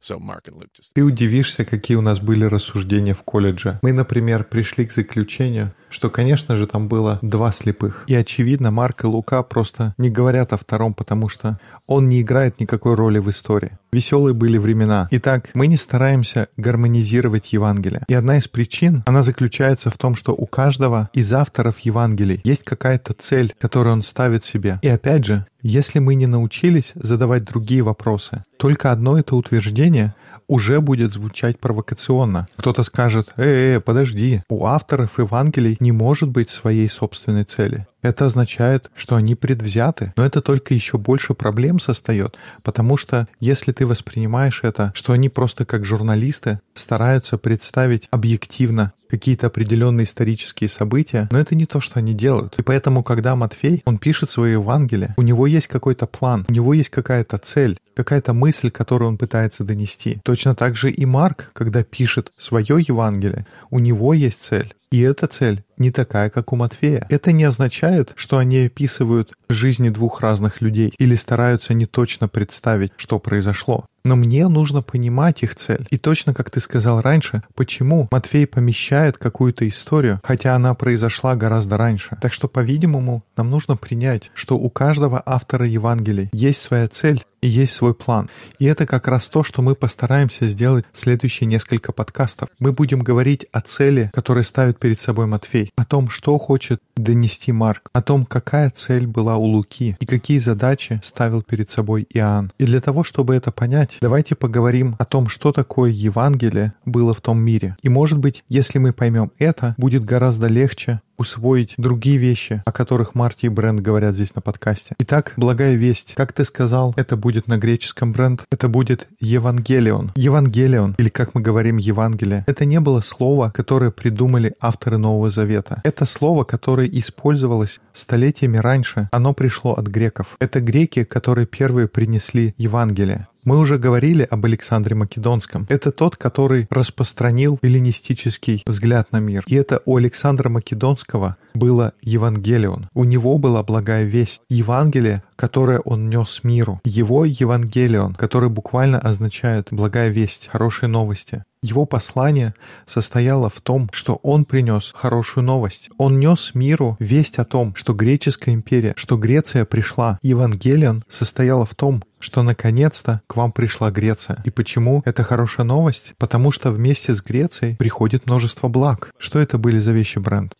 So 0.00 0.18
Mark 0.18 0.48
and 0.48 0.56
Luke 0.56 0.72
just... 0.74 0.92
Ты 0.94 1.02
удивишься, 1.02 1.64
какие 1.64 1.96
у 1.96 2.00
нас 2.00 2.18
были 2.18 2.44
рассуждения 2.44 3.14
в 3.14 3.22
колледже. 3.22 3.78
Мы, 3.82 3.92
например, 3.92 4.42
пришли 4.42 4.84
к 4.84 4.92
заключению, 4.92 5.72
что, 5.90 6.10
конечно 6.10 6.56
же, 6.56 6.66
там 6.66 6.88
было 6.88 7.20
два 7.22 7.52
слепых. 7.52 8.04
И, 8.08 8.14
очевидно, 8.14 8.72
Марк 8.72 9.04
и 9.04 9.06
Лука 9.06 9.44
просто 9.44 9.94
не 9.98 10.10
говорят 10.10 10.52
о 10.52 10.56
втором, 10.56 10.92
потому 10.92 11.28
что 11.28 11.60
он 11.86 12.08
не 12.08 12.20
играет 12.20 12.58
никакой 12.58 12.96
роли 12.96 13.20
в 13.20 13.30
истории. 13.30 13.78
Веселые 13.94 14.32
были 14.32 14.56
времена. 14.56 15.06
Итак, 15.10 15.50
мы 15.52 15.66
не 15.66 15.76
стараемся 15.76 16.48
гармонизировать 16.56 17.52
Евангелие. 17.52 18.04
И 18.08 18.14
одна 18.14 18.38
из 18.38 18.48
причин, 18.48 19.02
она 19.04 19.22
заключается 19.22 19.90
в 19.90 19.98
том, 19.98 20.14
что 20.14 20.32
у 20.32 20.46
каждого 20.46 21.10
из 21.12 21.30
авторов 21.34 21.78
Евангелий 21.80 22.40
есть 22.42 22.64
какая-то 22.64 23.12
цель, 23.12 23.54
которую 23.60 23.92
он 23.92 24.02
ставит 24.02 24.46
себе. 24.46 24.78
И 24.80 24.88
опять 24.88 25.26
же, 25.26 25.46
если 25.60 25.98
мы 25.98 26.14
не 26.14 26.26
научились 26.26 26.92
задавать 26.94 27.44
другие 27.44 27.82
вопросы, 27.82 28.44
только 28.56 28.92
одно 28.92 29.18
это 29.18 29.36
утверждение 29.36 30.14
уже 30.48 30.80
будет 30.80 31.12
звучать 31.12 31.58
провокационно. 31.58 32.46
Кто-то 32.56 32.82
скажет, 32.84 33.28
«Э, 33.36 33.76
э, 33.76 33.80
подожди, 33.80 34.42
у 34.48 34.64
авторов 34.66 35.18
Евангелий 35.18 35.76
не 35.80 35.92
может 35.92 36.30
быть 36.30 36.50
своей 36.50 36.88
собственной 36.88 37.44
цели». 37.44 37.86
Это 38.02 38.26
означает, 38.26 38.90
что 38.96 39.14
они 39.16 39.36
предвзяты, 39.36 40.12
но 40.16 40.26
это 40.26 40.42
только 40.42 40.74
еще 40.74 40.98
больше 40.98 41.34
проблем 41.34 41.78
создает, 41.78 42.36
потому 42.64 42.96
что 42.96 43.28
если 43.38 43.70
ты 43.72 43.86
воспринимаешь 43.86 44.60
это, 44.64 44.92
что 44.94 45.12
они 45.12 45.28
просто 45.28 45.64
как 45.64 45.84
журналисты 45.84 46.60
стараются 46.74 47.38
представить 47.38 48.08
объективно 48.10 48.92
какие-то 49.12 49.48
определенные 49.48 50.06
исторические 50.06 50.70
события, 50.70 51.28
но 51.30 51.38
это 51.38 51.54
не 51.54 51.66
то, 51.66 51.82
что 51.82 51.98
они 51.98 52.14
делают. 52.14 52.58
И 52.58 52.62
поэтому, 52.62 53.02
когда 53.02 53.36
Матфей, 53.36 53.82
он 53.84 53.98
пишет 53.98 54.30
свое 54.30 54.54
Евангелие, 54.54 55.12
у 55.18 55.22
него 55.22 55.46
есть 55.46 55.68
какой-то 55.68 56.06
план, 56.06 56.46
у 56.48 56.52
него 56.52 56.72
есть 56.72 56.88
какая-то 56.88 57.36
цель, 57.36 57.76
какая-то 57.94 58.32
мысль, 58.32 58.70
которую 58.70 59.10
он 59.10 59.18
пытается 59.18 59.64
донести. 59.64 60.18
Точно 60.24 60.54
так 60.54 60.76
же 60.76 60.90
и 60.90 61.04
Марк, 61.04 61.50
когда 61.52 61.84
пишет 61.84 62.32
свое 62.38 62.78
Евангелие, 62.80 63.46
у 63.68 63.80
него 63.80 64.14
есть 64.14 64.42
цель. 64.42 64.74
И 64.90 65.00
эта 65.00 65.26
цель 65.26 65.62
не 65.78 65.90
такая, 65.90 66.30
как 66.30 66.52
у 66.52 66.56
Матфея. 66.56 67.06
Это 67.08 67.32
не 67.32 67.44
означает, 67.44 68.12
что 68.14 68.38
они 68.38 68.66
описывают 68.66 69.32
жизни 69.48 69.88
двух 69.88 70.20
разных 70.20 70.60
людей 70.60 70.92
или 70.98 71.16
стараются 71.16 71.74
не 71.74 71.86
точно 71.86 72.28
представить, 72.28 72.92
что 72.96 73.18
произошло. 73.18 73.86
Но 74.04 74.16
мне 74.16 74.48
нужно 74.48 74.82
понимать 74.82 75.42
их 75.42 75.54
цель. 75.54 75.86
И 75.90 75.98
точно 75.98 76.34
как 76.34 76.50
ты 76.50 76.60
сказал 76.60 77.00
раньше, 77.00 77.42
почему 77.54 78.08
Матфей 78.10 78.46
помещает 78.46 79.16
какую-то 79.18 79.68
историю, 79.68 80.20
хотя 80.24 80.54
она 80.54 80.74
произошла 80.74 81.36
гораздо 81.36 81.76
раньше. 81.76 82.18
Так 82.20 82.32
что, 82.32 82.48
по-видимому, 82.48 83.24
нам 83.36 83.50
нужно 83.50 83.76
принять, 83.76 84.30
что 84.34 84.56
у 84.56 84.70
каждого 84.70 85.22
автора 85.24 85.66
Евангелий 85.66 86.30
есть 86.32 86.60
своя 86.60 86.88
цель, 86.88 87.22
и 87.42 87.48
есть 87.48 87.74
свой 87.74 87.92
план. 87.92 88.30
И 88.58 88.64
это 88.64 88.86
как 88.86 89.08
раз 89.08 89.26
то, 89.26 89.42
что 89.42 89.62
мы 89.62 89.74
постараемся 89.74 90.46
сделать 90.46 90.84
в 90.92 90.98
следующие 90.98 91.48
несколько 91.48 91.92
подкастов. 91.92 92.48
Мы 92.58 92.72
будем 92.72 93.00
говорить 93.00 93.44
о 93.52 93.60
цели, 93.60 94.10
которую 94.14 94.44
ставит 94.44 94.78
перед 94.78 95.00
собой 95.00 95.26
Матфей, 95.26 95.70
о 95.76 95.84
том, 95.84 96.08
что 96.08 96.38
хочет 96.38 96.80
донести 97.02 97.52
Марк, 97.52 97.88
о 97.92 98.02
том, 98.02 98.24
какая 98.24 98.70
цель 98.70 99.06
была 99.06 99.36
у 99.36 99.44
Луки 99.44 99.96
и 99.98 100.06
какие 100.06 100.38
задачи 100.38 101.00
ставил 101.04 101.42
перед 101.42 101.70
собой 101.70 102.06
Иоанн. 102.10 102.52
И 102.58 102.64
для 102.64 102.80
того, 102.80 103.04
чтобы 103.04 103.34
это 103.34 103.50
понять, 103.50 103.98
давайте 104.00 104.34
поговорим 104.34 104.96
о 104.98 105.04
том, 105.04 105.28
что 105.28 105.52
такое 105.52 105.90
Евангелие 105.90 106.74
было 106.84 107.14
в 107.14 107.20
том 107.20 107.40
мире. 107.40 107.76
И 107.82 107.88
может 107.88 108.18
быть, 108.18 108.44
если 108.48 108.78
мы 108.78 108.92
поймем 108.92 109.32
это, 109.38 109.74
будет 109.76 110.04
гораздо 110.04 110.46
легче 110.46 111.00
усвоить 111.22 111.74
другие 111.76 112.18
вещи, 112.18 112.62
о 112.66 112.72
которых 112.72 113.14
Марти 113.14 113.46
и 113.46 113.48
Бренд 113.48 113.80
говорят 113.80 114.16
здесь 114.16 114.34
на 114.34 114.42
подкасте. 114.42 114.94
Итак, 114.98 115.32
благая 115.36 115.76
весть. 115.76 116.14
Как 116.16 116.32
ты 116.32 116.44
сказал, 116.44 116.92
это 116.96 117.16
будет 117.16 117.46
на 117.46 117.58
греческом 117.58 118.12
бренд, 118.12 118.44
это 118.50 118.68
будет 118.68 119.06
Евангелион. 119.20 120.12
Евангелион, 120.16 120.96
или 120.98 121.08
как 121.08 121.34
мы 121.34 121.40
говорим 121.40 121.76
Евангелие, 121.76 122.44
это 122.48 122.64
не 122.64 122.80
было 122.80 123.00
слово, 123.00 123.50
которое 123.50 123.92
придумали 123.92 124.54
авторы 124.60 124.98
Нового 124.98 125.30
Завета. 125.30 125.80
Это 125.84 126.06
слово, 126.06 126.42
которое 126.42 126.88
использовалось 126.88 127.80
столетиями 127.94 128.58
раньше. 128.58 129.08
Оно 129.12 129.32
пришло 129.32 129.74
от 129.74 129.86
греков. 129.86 130.36
Это 130.40 130.60
греки, 130.60 131.04
которые 131.04 131.46
первые 131.46 131.86
принесли 131.86 132.54
Евангелие. 132.58 133.28
Мы 133.44 133.58
уже 133.58 133.76
говорили 133.76 134.22
об 134.22 134.44
Александре 134.44 134.94
Македонском. 134.94 135.66
Это 135.68 135.90
тот, 135.90 136.16
который 136.16 136.68
распространил 136.70 137.58
эллинистический 137.60 138.62
взгляд 138.64 139.10
на 139.10 139.18
мир. 139.18 139.42
И 139.48 139.56
это 139.56 139.82
у 139.84 139.96
Александра 139.96 140.48
Македонского 140.48 141.36
было 141.54 141.92
Евангелион. 142.02 142.88
У 142.94 143.02
него 143.02 143.38
была 143.38 143.64
благая 143.64 144.04
весть. 144.04 144.42
Евангелие, 144.48 145.24
которое 145.34 145.80
он 145.80 146.08
нес 146.08 146.40
миру. 146.44 146.80
Его 146.84 147.24
Евангелион, 147.24 148.14
который 148.14 148.48
буквально 148.48 149.00
означает 149.00 149.68
благая 149.72 150.10
весть, 150.10 150.48
хорошие 150.50 150.88
новости. 150.88 151.42
Его 151.64 151.86
послание 151.86 152.54
состояло 152.86 153.48
в 153.48 153.60
том, 153.60 153.88
что 153.92 154.16
он 154.24 154.44
принес 154.44 154.92
хорошую 154.96 155.44
новость. 155.44 155.90
Он 155.96 156.18
нес 156.18 156.52
миру 156.54 156.96
весть 156.98 157.38
о 157.38 157.44
том, 157.44 157.76
что 157.76 157.92
греческая 157.92 158.54
империя, 158.54 158.94
что 158.96 159.16
Греция 159.16 159.64
пришла. 159.64 160.18
Евангелион 160.22 161.04
состояло 161.08 161.64
в 161.64 161.76
том, 161.76 162.02
что 162.22 162.42
наконец-то 162.42 163.20
к 163.26 163.36
вам 163.36 163.52
пришла 163.52 163.90
Греция. 163.90 164.40
И 164.44 164.50
почему 164.50 165.02
это 165.04 165.22
хорошая 165.24 165.66
новость? 165.66 166.14
Потому 166.18 166.52
что 166.52 166.70
вместе 166.70 167.12
с 167.14 167.20
Грецией 167.20 167.76
приходит 167.76 168.26
множество 168.26 168.68
благ. 168.68 169.10
Что 169.18 169.40
это 169.40 169.58
были 169.58 169.78
за 169.78 169.92
вещи, 169.92 170.18
бренд? 170.18 170.54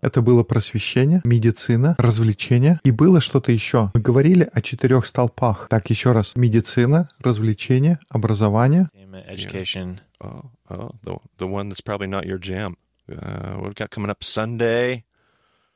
Это 0.00 0.20
было 0.20 0.42
просвещение, 0.42 1.22
медицина, 1.24 1.96
развлечение 1.98 2.78
и 2.84 2.90
было 2.90 3.22
что-то 3.22 3.50
еще. 3.52 3.90
Мы 3.94 4.00
говорили 4.00 4.48
о 4.52 4.60
четырех 4.60 5.06
столпах. 5.06 5.66
Так, 5.70 5.88
еще 5.88 6.12
раз. 6.12 6.32
Медицина, 6.36 7.08
развлечение, 7.18 7.98
образование. 8.10 8.88
Education. 9.28 9.98
Oh, 10.20 10.50
oh, 10.68 10.90
the, 11.02 11.18
the 11.38 11.46
one 11.46 11.68
that's 11.68 11.80
probably 11.80 12.08
not 12.08 12.26
your 12.26 12.38
jam. 12.38 12.76
Uh, 13.08 13.54
what 13.56 13.68
we 13.68 13.74
got 13.74 13.90
coming 13.90 14.10
up 14.10 14.22
Sunday? 14.22 15.04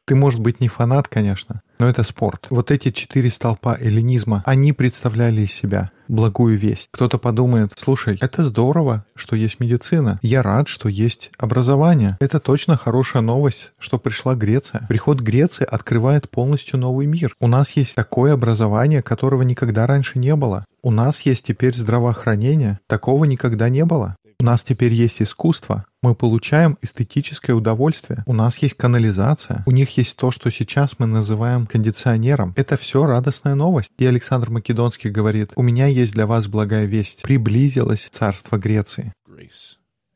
Ты, 0.09 0.15
может 0.15 0.41
быть, 0.41 0.59
не 0.61 0.69
фанат, 0.69 1.07
конечно, 1.07 1.61
но 1.79 1.87
это 1.87 2.03
спорт. 2.03 2.47
Вот 2.49 2.71
эти 2.71 2.91
четыре 2.91 3.31
столпа 3.31 3.77
эллинизма, 3.79 4.43
они 4.47 4.73
представляли 4.73 5.43
из 5.43 5.53
себя 5.53 5.91
благую 6.09 6.57
весть. 6.57 6.89
Кто-то 6.91 7.19
подумает, 7.19 7.73
слушай, 7.77 8.17
это 8.21 8.43
здорово, 8.43 9.05
что 9.15 9.37
есть 9.37 9.61
медицина. 9.61 10.19
Я 10.23 10.43
рад, 10.43 10.69
что 10.69 10.89
есть 10.89 11.31
образование. 11.39 12.17
Это 12.21 12.41
точно 12.41 12.79
хорошая 12.79 13.23
новость, 13.23 13.71
что 13.79 13.99
пришла 13.99 14.35
Греция. 14.35 14.87
Приход 14.89 15.21
Греции 15.21 15.67
открывает 15.71 16.31
полностью 16.31 16.79
новый 16.79 17.07
мир. 17.07 17.35
У 17.39 17.47
нас 17.47 17.73
есть 17.73 17.95
такое 17.95 18.33
образование, 18.33 19.03
которого 19.03 19.43
никогда 19.43 19.87
раньше 19.87 20.19
не 20.19 20.35
было. 20.35 20.65
У 20.83 20.91
нас 20.91 21.21
есть 21.23 21.45
теперь 21.47 21.75
здравоохранение. 21.75 22.79
Такого 22.87 23.25
никогда 23.25 23.69
не 23.69 23.85
было. 23.85 24.17
У 24.41 24.45
нас 24.45 24.63
теперь 24.63 24.93
есть 24.93 25.21
искусство. 25.21 25.85
Мы 26.01 26.15
получаем 26.15 26.79
эстетическое 26.81 27.57
удовольствие. 27.57 28.23
У 28.25 28.33
нас 28.33 28.57
есть 28.59 28.77
канализация. 28.77 29.65
У 29.67 29.73
них 29.73 29.97
есть 29.97 30.17
то, 30.17 30.31
что 30.31 30.51
сейчас 30.53 30.97
мы 31.01 31.07
называем 31.09 31.67
кондиционером. 31.67 32.53
Это 32.57 32.77
все 32.77 33.05
радостная 33.05 33.57
новость. 33.57 33.91
И 33.99 34.07
Александр 34.07 34.51
Македонский 34.51 35.11
говорит, 35.11 35.51
у 35.57 35.63
меня 35.63 35.87
есть 35.87 36.13
для 36.13 36.27
вас 36.29 36.47
благая 36.47 36.85
весть. 36.85 37.23
Приблизилось 37.23 38.09
царство 38.13 38.59
Греции. 38.59 39.13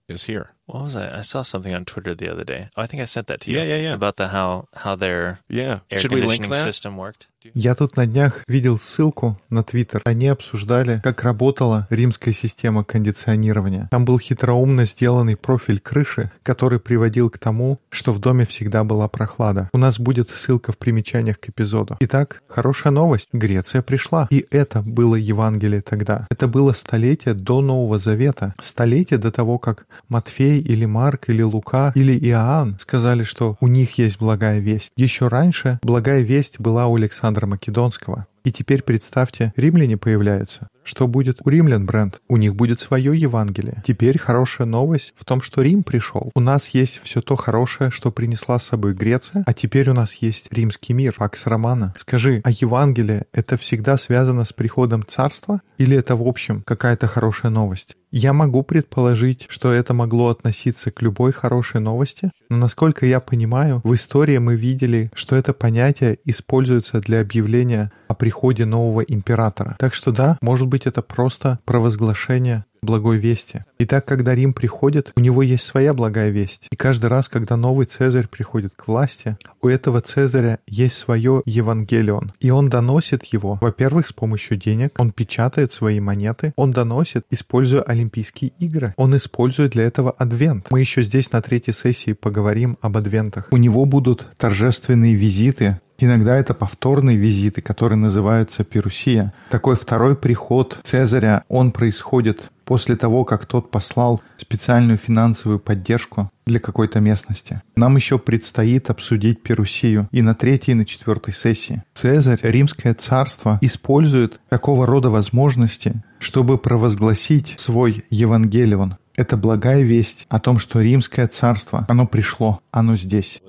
Is 0.09 0.27
here. 0.27 0.49
What 0.69 0.83
was 0.85 0.95
I? 0.97 1.19
I 1.21 1.23
saw 1.23 1.43
something 1.43 1.73
on 1.75 1.85
Twitter 1.85 2.15
the 2.15 2.29
other 2.29 2.45
day. 2.45 2.69
Oh, 2.77 2.83
I 2.83 2.87
think 2.87 3.01
I 3.01 3.07
sent 3.07 3.29
that 3.29 3.41
to 3.43 3.51
you. 3.51 3.57
Yeah, 3.57 3.65
yeah, 3.65 3.83
yeah. 3.83 3.95
About 3.95 4.17
the 4.17 4.29
how 4.29 4.67
how 4.75 4.95
their 4.95 5.39
Yeah. 5.49 5.81
air 5.91 6.01
Should 6.01 6.13
we 6.13 6.21
link 6.21 6.43
conditioning 6.43 6.51
that? 6.51 6.65
system 6.65 6.97
worked. 6.99 7.29
Я 7.55 7.75
тут 7.75 7.97
на 7.97 8.07
днях 8.07 8.45
видел 8.47 8.79
ссылку 8.79 9.39
на 9.51 9.63
Твиттер. 9.63 10.03
Они 10.05 10.29
обсуждали, 10.29 11.01
как 11.03 11.23
работала 11.23 11.87
римская 11.91 12.33
система 12.33 12.85
кондиционирования. 12.85 13.89
Там 13.91 14.05
был 14.05 14.19
хитроумно 14.19 14.85
сделанный 14.85 15.37
профиль 15.37 15.81
крыши, 15.81 16.31
который 16.43 16.81
приводил 16.81 17.31
к 17.31 17.39
тому, 17.39 17.81
что 17.91 18.13
в 18.13 18.21
доме 18.21 18.47
всегда 18.47 18.85
была 18.85 19.09
прохлада. 19.09 19.69
У 19.73 19.79
нас 19.79 19.99
будет 19.99 20.31
ссылка 20.31 20.73
в 20.73 20.79
примечаниях 20.79 21.41
к 21.41 21.49
эпизоду. 21.49 21.97
Итак, 22.01 22.43
хорошая 22.49 22.93
новость. 22.93 23.29
Греция 23.33 23.83
пришла. 23.83 24.29
И 24.31 24.47
это 24.51 24.83
было 24.83 25.17
Евангелие 25.17 25.81
тогда. 25.83 26.27
Это 26.31 26.47
было 26.49 26.73
столетие 26.73 27.35
до 27.35 27.61
Нового 27.61 27.99
Завета. 27.99 28.55
Столетие 28.61 29.19
до 29.19 29.33
того, 29.33 29.59
как 29.59 29.87
Матфей 30.09 30.61
или 30.61 30.85
Марк 30.85 31.29
или 31.29 31.43
Лука 31.43 31.93
или 31.95 32.17
Иоанн 32.29 32.77
сказали, 32.79 33.25
что 33.25 33.57
у 33.61 33.67
них 33.67 33.99
есть 33.99 34.19
благая 34.19 34.61
весть. 34.61 34.93
Еще 34.97 35.29
раньше 35.29 35.79
благая 35.83 36.21
весть 36.21 36.61
была 36.61 36.87
у 36.87 36.97
Александра 36.97 37.32
Македонского. 37.41 38.27
И 38.45 38.53
теперь 38.53 38.83
представьте, 38.83 39.53
римляне 39.57 39.97
появляются. 39.97 40.69
Что 40.85 41.07
будет 41.07 41.39
у 41.45 41.49
римлян, 41.49 41.87
Брент? 41.87 42.21
У 42.29 42.37
них 42.37 42.55
будет 42.55 42.81
свое 42.81 43.17
Евангелие. 43.17 43.83
Теперь 43.87 44.19
хорошая 44.19 44.67
новость 44.67 45.15
в 45.17 45.25
том, 45.25 45.41
что 45.41 45.63
Рим 45.63 45.83
пришел. 45.83 46.31
У 46.35 46.41
нас 46.41 46.69
есть 46.71 47.01
все 47.03 47.21
то 47.21 47.37
хорошее, 47.37 47.91
что 47.91 48.11
принесла 48.11 48.59
с 48.59 48.65
собой 48.65 48.95
Греция, 48.95 49.45
а 49.47 49.53
теперь 49.53 49.89
у 49.91 49.95
нас 49.95 50.15
есть 50.15 50.53
римский 50.53 50.93
мир, 50.93 51.15
Пакс 51.17 51.47
Романа. 51.47 51.95
Скажи, 51.97 52.41
а 52.45 52.51
Евангелие— 52.51 53.27
это 53.33 53.57
всегда 53.57 53.97
связано 53.97 54.45
с 54.45 54.53
приходом 54.53 55.05
царства? 55.07 55.61
Или 55.79 55.97
это 55.97 56.17
в 56.17 56.27
общем 56.27 56.63
какая-то 56.67 57.07
хорошая 57.07 57.51
новость? 57.51 57.97
Я 58.11 58.35
могу 58.35 58.63
предположить, 58.63 59.47
что 59.49 59.73
это 59.73 59.95
могло 59.95 60.29
относиться 60.29 60.91
к 60.91 61.01
любой 61.01 61.33
хорошей 61.33 61.81
новости, 61.81 62.31
но 62.51 62.59
насколько 62.59 63.07
я 63.07 63.21
понимаю, 63.21 63.81
в 63.85 63.95
истории 63.95 64.37
мы 64.37 64.55
видели, 64.55 65.11
что 65.15 65.35
это 65.35 65.55
понятие 65.55 66.19
используется 66.27 67.01
для 67.01 67.23
объявления 67.23 67.91
о 68.09 68.15
приходе 68.15 68.67
нового 68.67 69.01
императора. 69.01 69.77
Так 69.79 69.95
что 69.95 70.13
да, 70.13 70.37
может 70.43 70.69
быть 70.73 70.87
это 70.87 71.03
просто 71.03 71.59
провозглашение 71.67 72.65
благой 72.83 73.19
вести. 73.19 73.65
И 73.79 73.85
так, 73.85 74.07
когда 74.07 74.35
Рим 74.35 74.55
приходит, 74.55 75.13
у 75.15 75.21
него 75.21 75.43
есть 75.43 75.65
своя 75.65 75.93
благая 75.93 76.31
весть. 76.31 76.67
И 76.71 76.77
каждый 76.77 77.07
раз, 77.07 77.29
когда 77.29 77.57
новый 77.57 77.87
Цезарь 77.87 78.27
приходит 78.27 78.73
к 78.75 78.89
власти, 78.89 79.37
у 79.61 79.69
этого 79.69 80.01
Цезаря 80.01 80.59
есть 80.67 80.97
свое 80.97 81.43
Евангелион. 81.45 82.33
И 82.41 82.51
он 82.51 82.71
доносит 82.71 83.25
его, 83.27 83.59
во-первых, 83.61 84.07
с 84.07 84.13
помощью 84.15 84.57
денег, 84.57 84.95
он 84.99 85.13
печатает 85.13 85.73
свои 85.73 86.01
монеты, 86.01 86.55
он 86.57 86.73
доносит, 86.73 87.27
используя 87.31 87.83
Олимпийские 87.83 88.53
игры. 88.59 88.95
Он 88.97 89.15
использует 89.15 89.73
для 89.73 89.85
этого 89.85 90.11
адвент. 90.11 90.69
Мы 90.71 90.81
еще 90.81 91.03
здесь 91.03 91.31
на 91.33 91.43
третьей 91.43 91.75
сессии 91.75 92.15
поговорим 92.15 92.79
об 92.81 92.97
адвентах. 92.97 93.49
У 93.51 93.59
него 93.59 93.85
будут 93.85 94.27
торжественные 94.39 95.15
визиты, 95.15 95.81
Иногда 96.03 96.37
это 96.37 96.53
повторные 96.53 97.17
визиты, 97.17 97.63
которые 97.63 97.97
называются 97.97 98.65
Перусия. 98.65 99.33
Такой 99.51 99.77
второй 99.77 100.17
приход 100.17 100.81
Цезаря, 100.83 101.45
он 101.49 101.71
происходит 101.71 102.51
после 102.65 102.97
того, 102.97 103.25
как 103.25 103.47
тот 103.47 103.71
послал 103.71 104.21
специальную 104.37 104.99
финансовую 104.99 105.61
поддержку 105.61 106.29
для 106.45 106.59
какой-то 106.59 106.99
местности. 106.99 107.63
Нам 107.77 107.95
еще 107.95 108.19
предстоит 108.19 108.91
обсудить 108.91 109.45
Перусию 109.45 110.09
и 110.11 110.23
на 110.23 110.35
третьей, 110.35 110.73
и 110.73 110.77
на 110.77 110.85
четвертой 110.85 111.35
сессии. 111.35 111.85
Цезарь, 111.95 112.41
Римское 112.43 112.95
царство, 112.95 113.61
использует 113.63 114.41
такого 114.49 114.87
рода 114.87 115.09
возможности, 115.09 116.03
чтобы 116.19 116.59
провозгласить 116.59 117.55
свой 117.59 118.05
Евангелион, 118.11 118.97
это 119.15 119.37
благая 119.37 119.83
весть 119.83 120.27
о 120.31 120.41
том, 120.41 120.59
что 120.59 120.81
Римское 120.81 121.29
царство, 121.29 121.85
оно 121.89 122.07
пришло, 122.07 122.61
оно 122.71 122.97
здесь. 122.97 123.43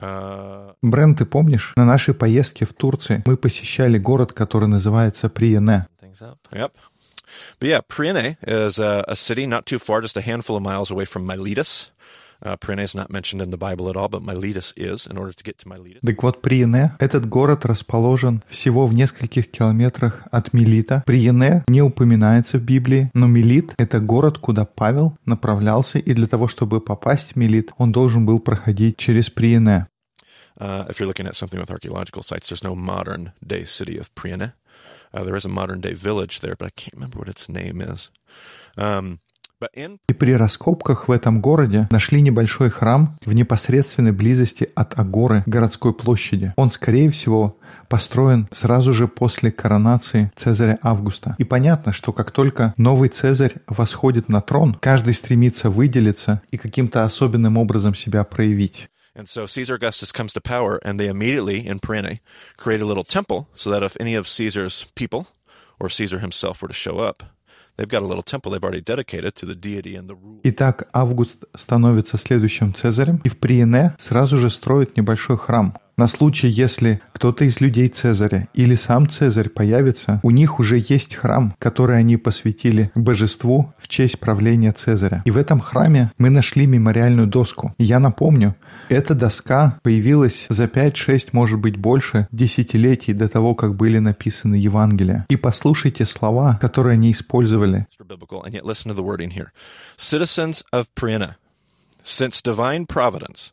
Uh, 0.00 0.74
Брент, 0.82 1.18
ты 1.18 1.24
помнишь, 1.26 1.72
на 1.76 1.84
нашей 1.84 2.14
поездке 2.14 2.64
в 2.64 2.72
Турции 2.72 3.22
мы 3.26 3.36
посещали 3.36 3.98
город, 3.98 4.32
который 4.32 4.68
называется 4.68 5.28
Приене. 5.28 5.86
Yep. 6.52 6.72
But 7.60 7.68
yeah, 7.68 7.80
Priene 7.86 8.36
is 8.46 8.78
a, 8.78 9.04
a, 9.06 9.14
city 9.14 9.46
not 9.46 9.66
too 9.66 9.78
far, 9.78 10.00
just 10.00 10.16
a 10.16 10.20
handful 10.20 10.56
of 10.56 10.62
miles 10.62 10.90
away 10.90 11.04
from 11.04 11.26
Miletus. 11.26 11.92
Uh, 12.42 12.56
Priene 12.56 12.82
is 12.82 12.94
not 12.94 13.10
mentioned 13.10 13.42
in 13.42 13.50
the 13.50 13.58
Bible 13.58 13.90
at 13.90 13.96
all, 13.96 14.08
but 14.08 14.22
Miletus 14.22 14.72
is, 14.74 15.06
in 15.06 15.18
order 15.18 15.32
to 15.32 15.44
get 15.44 15.58
to 15.58 15.68
Miletus. 15.68 16.00
Так 16.02 16.22
вот, 16.22 16.40
Приене, 16.40 16.96
этот 16.98 17.28
город 17.28 17.66
расположен 17.66 18.42
всего 18.48 18.86
в 18.86 18.94
нескольких 18.94 19.50
километрах 19.50 20.22
от 20.30 20.54
Милита. 20.54 21.02
Приене 21.06 21.64
не 21.68 21.82
упоминается 21.82 22.58
в 22.58 22.62
Библии, 22.62 23.10
но 23.12 23.26
Милит— 23.26 23.74
это 23.78 24.00
город, 24.00 24.38
куда 24.38 24.64
Павел 24.64 25.18
направлялся, 25.26 25.98
и 25.98 26.14
для 26.14 26.26
того, 26.26 26.48
чтобы 26.48 26.80
попасть 26.80 27.32
в 27.32 27.36
Милит, 27.36 27.72
он 27.76 27.92
должен 27.92 28.24
был 28.24 28.38
проходить 28.38 28.96
через 28.96 29.28
Приене. 29.28 29.86
Uh, 30.60 30.84
if 30.90 31.00
you're 31.00 31.06
looking 31.06 31.26
at 31.26 31.36
something 31.36 31.58
with 31.58 31.70
archaeological 31.70 32.22
sites, 32.22 32.48
there's 32.48 32.62
no 32.62 32.74
modern 32.74 33.32
day 33.44 33.64
city 33.64 33.96
of 33.98 34.14
Priene. 34.14 34.52
Uh, 35.12 35.24
there 35.24 35.34
is 35.34 35.44
a 35.44 35.48
modern 35.48 35.80
day 35.80 35.94
village 35.94 36.40
there, 36.40 36.54
but 36.54 36.66
I 36.66 36.70
can't 36.76 36.94
remember 36.94 37.18
what 37.18 37.28
its 37.28 37.48
name 37.48 37.80
is. 37.80 38.10
Um, 38.76 39.20
и 40.08 40.14
при 40.14 40.32
раскопках 40.32 41.08
в 41.08 41.12
этом 41.12 41.42
городе 41.42 41.86
нашли 41.90 42.22
небольшой 42.22 42.70
храм 42.70 43.18
в 43.26 43.34
непосредственной 43.34 44.12
близости 44.12 44.70
от 44.74 44.98
Агоры 44.98 45.42
городской 45.44 45.92
площади. 45.92 46.54
Он, 46.56 46.70
скорее 46.70 47.10
всего, 47.10 47.58
построен 47.88 48.48
сразу 48.52 48.94
же 48.94 49.06
после 49.06 49.52
коронации 49.52 50.32
Цезаря 50.34 50.78
Августа. 50.82 51.34
И 51.36 51.44
понятно, 51.44 51.92
что 51.92 52.14
как 52.14 52.30
только 52.30 52.72
новый 52.78 53.10
Цезарь 53.10 53.56
восходит 53.66 54.30
на 54.30 54.40
трон, 54.40 54.74
каждый 54.80 55.12
стремится 55.12 55.68
выделиться 55.68 56.40
и 56.50 56.56
каким-то 56.56 57.04
особенным 57.04 57.58
образом 57.58 57.94
себя 57.94 58.24
проявить. 58.24 58.88
And 59.15 59.29
so 59.29 59.45
Caesar 59.45 59.75
Augustus 59.75 60.11
comes 60.11 60.33
to 60.33 60.41
power, 60.41 60.79
and 60.83 60.99
they 60.99 61.07
immediately, 61.07 61.65
in 61.65 61.79
Perenna, 61.79 62.19
create 62.57 62.81
a 62.81 62.85
little 62.85 63.03
temple 63.03 63.47
so 63.53 63.69
that 63.69 63.83
if 63.83 63.95
any 63.99 64.15
of 64.15 64.27
Caesar's 64.27 64.85
people 64.95 65.27
or 65.79 65.89
Caesar 65.89 66.19
himself 66.19 66.61
were 66.61 66.67
to 66.67 66.73
show 66.73 66.99
up, 66.99 67.23
they've 67.77 67.87
got 67.87 68.03
a 68.03 68.05
little 68.05 68.23
temple 68.23 68.51
they've 68.51 68.63
already 68.63 68.81
dedicated 68.81 69.35
to 69.35 69.45
the 69.45 69.55
deity 69.55 69.95
and 69.95 70.09
the 70.09 70.15
rule. 70.15 70.41
Итак, 70.43 70.87
Август 70.93 71.45
становится 71.55 72.17
следующим 72.17 72.73
Цезарем, 72.73 73.21
и 73.23 73.29
в 73.29 73.37
Приене 73.37 73.95
сразу 73.99 74.37
же 74.37 74.49
строит 74.49 74.97
небольшой 74.97 75.37
храм. 75.37 75.77
На 76.00 76.08
случай, 76.08 76.48
если 76.48 77.02
кто-то 77.12 77.44
из 77.44 77.60
людей 77.60 77.86
Цезаря 77.88 78.48
или 78.54 78.74
сам 78.74 79.06
Цезарь 79.06 79.50
появится, 79.50 80.18
у 80.22 80.30
них 80.30 80.58
уже 80.58 80.78
есть 80.78 81.14
храм, 81.14 81.54
который 81.58 81.98
они 81.98 82.16
посвятили 82.16 82.90
божеству 82.94 83.74
в 83.76 83.86
честь 83.86 84.18
правления 84.18 84.72
Цезаря. 84.72 85.20
И 85.26 85.30
в 85.30 85.36
этом 85.36 85.60
храме 85.60 86.10
мы 86.16 86.30
нашли 86.30 86.66
мемориальную 86.66 87.26
доску. 87.28 87.74
Я 87.76 87.98
напомню, 87.98 88.56
эта 88.88 89.14
доска 89.14 89.78
появилась 89.82 90.46
за 90.48 90.64
5-6, 90.64 91.28
может 91.32 91.58
быть 91.58 91.76
больше, 91.76 92.28
десятилетий 92.32 93.12
до 93.12 93.28
того, 93.28 93.54
как 93.54 93.74
были 93.74 93.98
написаны 93.98 94.54
Евангелия. 94.54 95.26
И 95.28 95.36
послушайте 95.36 96.06
слова, 96.06 96.58
которые 96.62 96.94
они 96.94 97.12
использовали. 97.12 97.86
Citizens 99.98 100.64
of 100.72 100.86
Priena, 100.96 101.34
since 102.02 102.40
divine 102.42 102.86
providence 102.86 103.52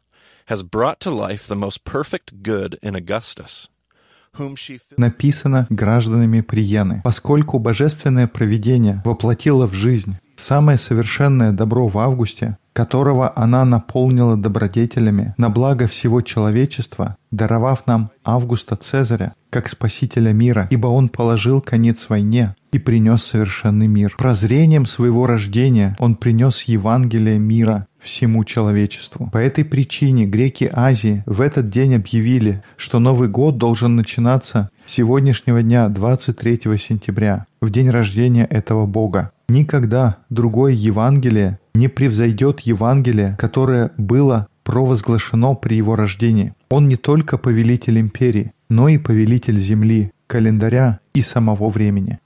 написано 4.97 5.67
гражданами 5.69 6.41
Приены, 6.41 7.01
поскольку 7.03 7.60
божественное 7.60 8.27
провидение 8.27 9.01
воплотило 9.03 9.67
в 9.67 9.73
жизнь 9.73 10.17
самое 10.38 10.77
совершенное 10.77 11.51
добро 11.51 11.88
в 11.88 11.97
августе, 11.97 12.57
которого 12.73 13.33
она 13.36 13.65
наполнила 13.65 14.38
добродетелями 14.38 15.33
на 15.38 15.49
благо 15.49 15.88
всего 15.88 16.21
человечества, 16.21 17.17
даровав 17.31 17.88
нам 17.88 18.12
Августа 18.23 18.75
Цезаря 18.75 19.33
как 19.49 19.69
спасителя 19.69 20.33
мира, 20.33 20.67
ибо 20.69 20.88
он 20.88 21.10
положил 21.10 21.60
конец 21.62 22.07
войне 22.10 22.55
и 22.71 22.77
принес 22.77 23.23
совершенный 23.23 23.88
мир. 23.88 24.15
Прозрением 24.17 24.86
своего 24.86 25.25
рождения 25.25 25.95
он 25.99 26.15
принес 26.15 26.63
Евангелие 26.63 27.39
мира 27.39 27.87
всему 28.08 28.43
человечеству. 28.43 29.30
По 29.32 29.38
этой 29.38 29.65
причине 29.65 30.26
греки 30.26 30.70
Азии 30.72 31.24
в 31.26 31.41
этот 31.41 31.70
день 31.70 31.96
объявили, 31.96 32.63
что 32.78 33.00
Новый 33.00 33.28
год 33.28 33.58
должен 33.58 33.96
начинаться 33.96 34.70
с 34.86 34.93
сегодняшнего 34.93 35.62
дня, 35.62 35.89
23 35.89 36.62
сентября, 36.78 37.46
в 37.62 37.70
день 37.70 37.89
рождения 37.89 38.46
этого 38.46 38.86
Бога. 38.86 39.32
Никогда 39.50 40.17
другое 40.30 40.74
Евангелие 40.74 41.60
не 41.76 41.88
превзойдет 41.89 42.62
Евангелие, 42.62 43.36
которое 43.38 43.91
было 43.98 44.48
провозглашено 44.63 45.54
при 45.54 45.76
его 45.76 45.96
рождении. 45.96 46.54
Он 46.70 46.88
не 46.88 46.96
только 46.96 47.38
повелитель 47.38 48.00
империи, 48.00 48.52
но 48.70 48.89
и 48.89 48.98
повелитель 48.98 49.58
земли, 49.58 50.12
календаря 50.28 51.00
и 51.13 51.22
самого 51.22 51.70
времени. 51.70 52.20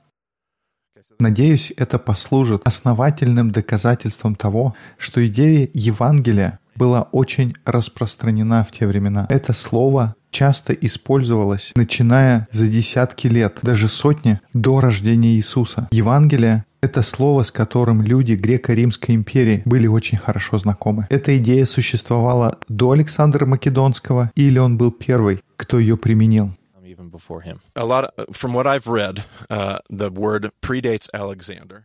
Надеюсь, 1.22 1.72
это 1.78 2.00
послужит 2.00 2.64
основательным 2.66 3.52
доказательством 3.52 4.34
того, 4.34 4.74
что 4.98 5.24
идея 5.28 5.70
Евангелия 5.72 6.58
была 6.76 7.04
очень 7.12 7.54
распространена 7.64 8.66
в 8.68 8.72
те 8.72 8.88
времена. 8.88 9.28
Это 9.30 9.54
слово 9.54 10.16
часто 10.32 10.74
использовалось, 10.74 11.74
начиная 11.76 12.48
за 12.52 12.66
десятки 12.66 13.28
лет, 13.28 13.60
даже 13.62 13.88
сотни 13.88 14.40
до 14.54 14.82
рождения 14.82 15.36
Иисуса. 15.36 15.88
Евангелие 15.92 16.66
это 16.82 17.04
слово, 17.04 17.44
с 17.44 17.52
которым 17.52 18.02
люди 18.02 18.34
Греко-Римской 18.34 19.14
империи 19.14 19.62
были 19.66 19.86
очень 19.86 20.18
хорошо 20.18 20.58
знакомы. 20.58 21.06
Эта 21.12 21.38
идея 21.38 21.68
существовала 21.68 22.58
до 22.68 22.90
Александра 22.90 23.46
Македонского, 23.46 24.32
или 24.34 24.58
он 24.58 24.80
был 24.80 24.90
первый, 24.90 25.42
кто 25.56 25.78
ее 25.78 25.98
применил. 25.98 26.50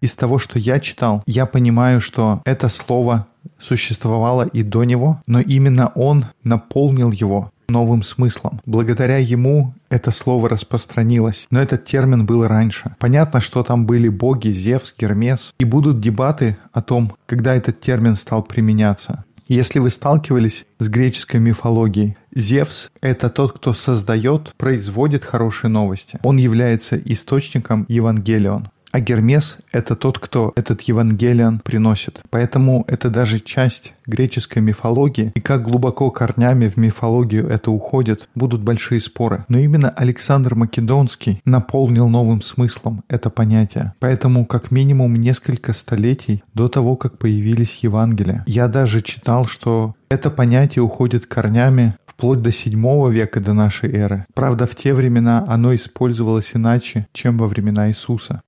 Из 0.01 0.15
того, 0.15 0.39
что 0.39 0.59
я 0.59 0.81
читал, 0.81 1.23
я 1.27 1.47
понимаю, 1.47 2.01
что 2.01 2.43
это 2.45 2.69
слово 2.69 3.27
существовало 3.59 4.47
и 4.47 4.63
до 4.63 4.85
него, 4.85 5.23
но 5.27 5.41
именно 5.41 5.93
он 5.95 6.27
наполнил 6.43 7.11
его 7.11 7.53
новым 7.69 8.03
смыслом. 8.03 8.61
Благодаря 8.65 9.19
ему 9.19 9.75
это 9.89 10.11
слово 10.11 10.49
распространилось, 10.49 11.47
но 11.51 11.61
этот 11.61 11.85
термин 11.85 12.27
был 12.27 12.47
раньше. 12.47 12.95
Понятно, 12.99 13.41
что 13.41 13.63
там 13.63 13.87
были 13.87 14.09
боги 14.09 14.49
Зевс, 14.49 14.95
Гермес, 14.97 15.53
и 15.59 15.65
будут 15.65 16.01
дебаты 16.01 16.57
о 16.73 16.83
том, 16.83 17.13
когда 17.27 17.55
этот 17.55 17.81
термин 17.81 18.17
стал 18.17 18.43
применяться. 18.43 19.25
Если 19.49 19.79
вы 19.79 19.91
сталкивались 19.91 20.67
с 20.81 20.89
греческой 20.89 21.39
мифологией, 21.39 22.17
Зевс— 22.35 22.91
это 23.01 23.31
тот, 23.31 23.53
кто 23.53 23.75
создает, 23.75 24.53
производит 24.57 25.25
хорошие 25.25 25.71
новости. 25.71 26.19
Он 26.25 26.37
является 26.37 26.97
источником 26.97 27.87
Евангелион. 27.89 28.71
А 28.97 29.01
Гермес— 29.01 29.59
это 29.73 29.95
тот, 29.95 30.19
кто 30.19 30.55
этот 30.57 30.81
Евангелион 30.81 31.59
приносит. 31.59 32.23
Поэтому 32.31 32.83
это 32.89 33.11
даже 33.11 33.41
часть 33.41 33.93
греческой 34.07 34.63
мифологии. 34.63 35.33
И 35.35 35.41
как 35.41 35.65
глубоко 35.65 36.11
корнями 36.11 36.67
в 36.67 36.79
мифологию 36.79 37.47
это 37.47 37.71
уходит, 37.71 38.27
будут 38.35 38.63
большие 38.63 39.03
споры. 39.03 39.45
Но 39.49 39.59
именно 39.59 39.91
Александр 39.91 40.55
Македонский 40.55 41.43
наполнил 41.45 42.09
новым 42.09 42.41
смыслом 42.41 43.05
это 43.07 43.29
понятие. 43.29 43.93
Поэтому 43.99 44.47
как 44.47 44.71
минимум 44.71 45.17
несколько 45.17 45.75
столетий 45.75 46.43
до 46.55 46.71
того, 46.71 46.97
как 46.97 47.19
появились 47.19 47.81
Евангелия, 47.83 48.45
я 48.47 48.67
даже 48.67 49.03
читал, 49.03 49.45
что 49.45 49.95
это 50.09 50.31
понятие 50.31 50.83
уходит 50.83 51.27
корнями 51.27 51.97
вплоть 52.17 52.41
до 52.41 52.51
7 52.51 53.11
века 53.11 53.41
до 53.41 53.53
нашей 53.53 53.93
эры. 53.95 54.25
Правда, 54.33 54.65
в 54.65 54.75
те 54.75 54.95
времена 54.95 55.45
оно 55.47 55.75
использовалось 55.75 56.53
иначе, 56.55 57.07
чем 57.13 57.37
во 57.37 57.47
времена 57.47 57.91
Иисуса. 57.91 58.41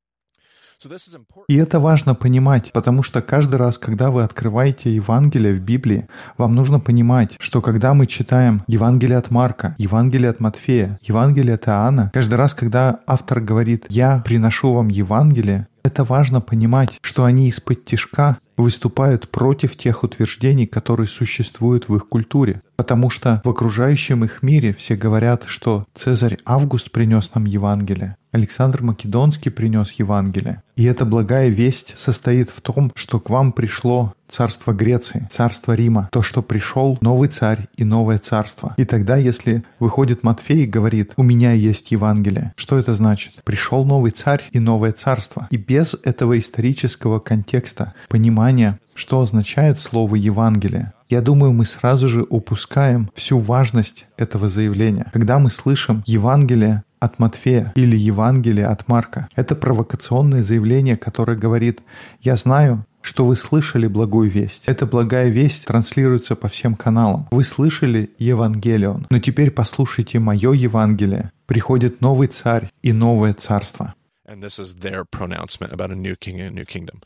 И 1.49 1.57
это 1.57 1.81
важно 1.81 2.15
понимать, 2.15 2.73
потому 2.73 3.03
что 3.03 3.21
каждый 3.21 3.57
раз, 3.57 3.79
когда 3.79 4.11
вы 4.11 4.23
открываете 4.23 4.95
Евангелие 4.95 5.55
в 5.55 5.61
Библии, 5.61 6.09
вам 6.37 6.55
нужно 6.55 6.79
понимать, 6.79 7.35
что 7.41 7.61
когда 7.61 7.95
мы 7.95 8.07
читаем 8.07 8.63
Евангелие 8.69 9.19
от 9.19 9.31
Марка, 9.31 9.75
Евангелие 9.79 10.31
от 10.31 10.41
Матфея, 10.41 10.99
Евангелие 11.03 11.55
от 11.55 11.67
Иоанна, 11.67 12.11
каждый 12.15 12.35
раз, 12.35 12.55
когда 12.55 13.01
автор 13.07 13.41
говорит 13.41 13.87
«Я 13.89 14.23
приношу 14.25 14.73
вам 14.73 14.89
Евангелие», 14.89 15.67
это 15.83 16.05
важно 16.05 16.41
понимать, 16.41 16.99
что 17.01 17.25
они 17.25 17.49
из-под 17.49 17.85
тишка 17.85 18.39
выступают 18.59 19.29
против 19.31 19.77
тех 19.77 20.05
утверждений, 20.05 20.67
которые 20.67 21.09
существуют 21.09 21.89
в 21.89 21.97
их 21.97 22.09
культуре. 22.09 22.61
Потому 22.77 23.11
что 23.11 23.41
в 23.45 23.51
окружающем 23.51 24.25
их 24.25 24.43
мире 24.43 24.75
все 24.75 24.95
говорят, 24.95 25.45
что 25.47 25.87
Цезарь 25.95 26.39
Август 26.45 26.93
принес 26.93 27.31
нам 27.35 27.45
Евангелие, 27.45 28.17
Александр 28.31 28.83
Македонский 28.83 29.51
принес 29.51 29.93
Евангелие. 29.93 30.63
И 30.77 30.85
эта 30.85 31.05
благая 31.05 31.49
весть 31.49 31.95
состоит 31.97 32.51
в 32.51 32.61
том, 32.61 32.93
что 32.95 33.19
к 33.19 33.31
вам 33.31 33.53
пришло 33.53 34.13
царство 34.29 34.73
Греции, 34.73 35.27
царство 35.31 35.73
Рима, 35.73 36.09
то, 36.13 36.23
что 36.23 36.43
пришел 36.43 36.99
новый 37.01 37.29
царь 37.29 37.67
и 37.77 37.85
новое 37.85 38.19
царство. 38.19 38.75
И 38.77 38.85
тогда, 38.85 39.17
если 39.17 39.65
выходит 39.81 40.23
Матфей 40.23 40.65
и 40.65 40.67
говорит, 40.67 41.15
у 41.17 41.23
меня 41.23 41.53
есть 41.53 41.91
Евангелие, 41.91 42.53
что 42.57 42.79
это 42.79 42.95
значит? 42.95 43.33
Пришел 43.45 43.85
новый 43.85 44.11
царь 44.13 44.43
и 44.53 44.61
новое 44.61 44.93
царство. 44.93 45.49
И 45.51 45.57
без 45.57 45.97
этого 46.05 46.39
исторического 46.39 47.19
контекста, 47.19 47.95
понимания, 48.09 48.48
что 48.95 49.21
означает 49.21 49.79
слово 49.79 50.17
Евангелие, 50.17 50.93
я 51.09 51.23
думаю, 51.23 51.53
мы 51.53 51.65
сразу 51.65 52.09
же 52.09 52.27
упускаем 52.29 53.11
всю 53.15 53.39
важность 53.39 54.07
этого 54.17 54.49
заявления. 54.49 55.07
Когда 55.13 55.39
мы 55.39 55.51
слышим 55.51 56.03
Евангелие 56.07 56.83
от 57.01 57.19
Матфея 57.19 57.73
или 57.77 57.97
Евангелие 57.97 58.67
от 58.67 58.89
Марка, 58.89 59.29
это 59.37 59.55
провокационное 59.55 60.43
заявление, 60.43 60.97
которое 60.97 61.37
говорит, 61.37 61.81
я 62.21 62.37
знаю, 62.37 62.85
что 63.01 63.25
вы 63.25 63.37
слышали 63.37 63.87
благую 63.87 64.31
весть. 64.31 64.65
Эта 64.67 64.85
благая 64.85 65.29
весть 65.29 65.65
транслируется 65.65 66.37
по 66.37 66.49
всем 66.49 66.75
каналам. 66.75 67.29
Вы 67.31 67.45
слышали 67.45 68.11
Евангелион, 68.19 69.07
но 69.09 69.19
теперь 69.19 69.51
послушайте 69.51 70.19
мое 70.19 70.53
Евангелие. 70.53 71.31
Приходит 71.47 72.01
новый 72.01 72.29
царь 72.29 72.71
и 72.83 72.93
новое 72.93 73.33
царство. 73.33 73.95
And 74.29 74.43
this 74.43 74.59
is 74.59 74.77
their 74.77 75.07
pronouncement 75.07 75.73
about 75.73 75.91
a 75.91 75.97
new 75.97 76.15
king 76.15 76.39
and 76.39 76.51
a 76.51 76.55
new 76.55 76.67
kingdom. 76.67 77.01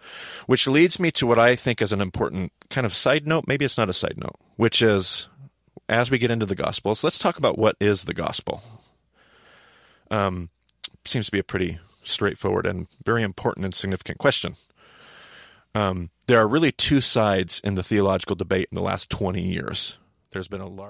Which 0.46 0.66
leads 0.66 0.98
me 0.98 1.12
to 1.12 1.26
what 1.26 1.38
I 1.38 1.54
think 1.54 1.80
is 1.80 1.92
an 1.92 2.00
important 2.00 2.52
kind 2.68 2.84
of 2.84 2.94
side 2.94 3.28
note. 3.28 3.44
Maybe 3.46 3.64
it's 3.64 3.78
not 3.78 3.88
a 3.88 3.94
side 3.94 4.18
note, 4.18 4.36
which 4.56 4.82
is 4.82 5.28
as 5.88 6.10
we 6.10 6.18
get 6.18 6.32
into 6.32 6.46
the 6.46 6.56
Gospels, 6.56 7.04
let's 7.04 7.20
talk 7.20 7.38
about 7.38 7.58
what 7.58 7.76
is 7.78 8.04
the 8.04 8.14
gospel. 8.14 8.62
Um, 10.10 10.50
seems 11.04 11.26
to 11.26 11.32
be 11.32 11.38
a 11.38 11.44
pretty 11.44 11.78
straightforward 12.02 12.66
and 12.66 12.88
very 13.04 13.22
important 13.22 13.64
and 13.64 13.74
significant 13.74 14.18
question. 14.18 14.56
Um, 15.74 16.10
there 16.26 16.38
are 16.38 16.48
really 16.48 16.72
two 16.72 17.00
sides 17.00 17.60
in 17.62 17.76
the 17.76 17.82
theological 17.82 18.36
debate 18.36 18.68
in 18.70 18.76
the 18.76 18.82
last 18.82 19.10
20 19.10 19.40
years. 19.40 19.98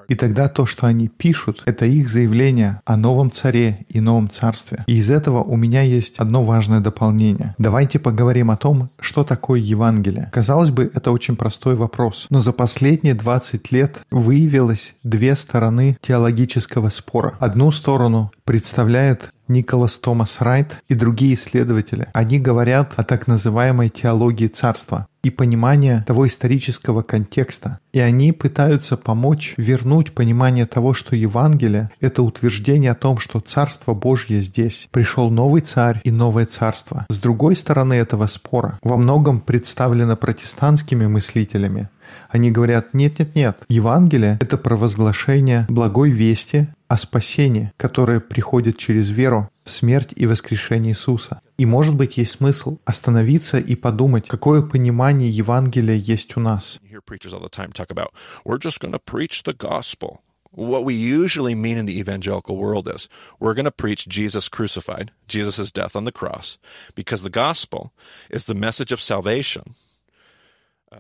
И 0.09 0.15
тогда 0.15 0.49
то, 0.49 0.67
что 0.67 0.87
они 0.87 1.09
пишут, 1.09 1.63
это 1.67 1.87
их 1.87 2.09
заявление 2.09 2.81
о 2.85 2.97
новом 2.97 3.31
царе 3.33 3.87
и 3.89 4.01
новом 4.01 4.31
царстве. 4.31 4.85
И 4.87 4.97
из 4.97 5.11
этого 5.11 5.43
у 5.43 5.57
меня 5.57 5.83
есть 5.83 6.19
одно 6.19 6.43
важное 6.45 6.81
дополнение. 6.81 7.55
Давайте 7.59 7.99
поговорим 7.99 8.51
о 8.51 8.57
том, 8.57 8.91
что 9.01 9.25
такое 9.25 9.61
Евангелие. 9.61 10.31
Казалось 10.33 10.71
бы, 10.71 10.91
это 10.95 11.11
очень 11.11 11.37
простой 11.37 11.75
вопрос, 11.75 12.27
но 12.31 12.41
за 12.41 12.53
последние 12.53 13.15
20 13.15 13.73
лет 13.73 14.03
выявилось 14.11 14.95
две 15.03 15.37
стороны 15.37 15.97
теологического 16.01 16.89
спора. 16.89 17.35
Одну 17.41 17.73
сторону 17.73 18.31
представляет 18.45 19.33
Николас 19.49 19.99
Томас 19.99 20.41
Райт 20.41 20.79
и 20.89 20.95
другие 20.95 21.35
исследователи. 21.35 22.09
Они 22.13 22.39
говорят 22.39 22.95
о 22.97 23.03
так 23.03 23.27
называемой 23.27 23.89
теологии 23.89 24.49
царства 24.49 25.07
и 25.23 25.31
понимания 25.31 26.05
того 26.07 26.27
исторического 26.27 27.03
контекста. 27.03 27.79
И 27.93 28.01
они 28.01 28.33
пытаются 28.33 28.97
помочь 28.97 29.55
вернуть 29.57 30.13
понимание 30.13 30.67
того, 30.67 30.95
что 30.95 31.15
Евангелие— 31.15 31.91
это 32.01 32.23
утверждение 32.23 32.91
о 32.91 32.97
том, 32.97 33.19
что 33.19 33.41
Царство 33.41 33.95
Божье 33.95 34.41
здесь. 34.41 34.89
Пришел 34.91 35.31
новый 35.31 35.63
царь 35.63 36.01
и 36.05 36.11
новое 36.11 36.47
царство. 36.47 37.07
С 37.09 37.19
другой 37.19 37.57
стороны 37.57 37.95
этого 37.95 38.27
спора 38.27 38.79
во 38.83 38.97
многом 38.97 39.41
представлено 39.41 40.17
протестантскими 40.17 41.07
мыслителями. 41.07 41.89
Они 42.29 42.51
говорят, 42.51 42.95
нет-нет-нет, 42.95 43.59
Евангелие— 43.69 44.39
это 44.41 44.57
провозглашение 44.57 45.67
благой 45.69 46.11
вести 46.11 46.69
о 46.93 46.99
спасении, 46.99 47.73
которое 47.79 48.21
приходит 48.21 48.77
через 48.77 49.09
веру 49.09 49.51
в 49.65 49.71
смерть 49.71 50.13
и 50.15 50.27
воскрешение 50.27 50.93
Иисуса. 50.93 51.41
И, 51.57 51.65
может 51.65 51.95
быть, 51.95 52.19
есть 52.19 52.33
смысл 52.33 52.81
остановиться 52.85 53.59
и 53.59 53.75
подумать, 53.77 54.29
какое 54.29 54.61
понимание 54.61 55.31
Евангелия 55.31 55.97
есть 55.97 56.37
у 56.37 56.41
нас. 56.41 56.79
What 60.55 60.85
we 60.85 60.93
usually 60.93 61.55
mean 61.55 61.79
in 61.79 61.87
the 61.87 61.99
evangelical 61.99 62.59
world 62.59 62.87
is 62.87 63.09
we're 63.41 63.55
going 63.55 63.65
to 63.65 63.71
preach 63.71 64.07
Jesus 64.07 64.51
crucified, 64.51 65.11
Jesus' 65.27 65.71
death 65.71 65.97
on 65.97 66.05
the 66.05 66.13
cross, 66.13 66.59
because 66.95 67.23
the 67.23 67.31
gospel 67.31 67.93
is 68.29 68.45
the 68.45 68.55
message 68.55 68.93
of 68.93 69.01
salvation 69.01 69.77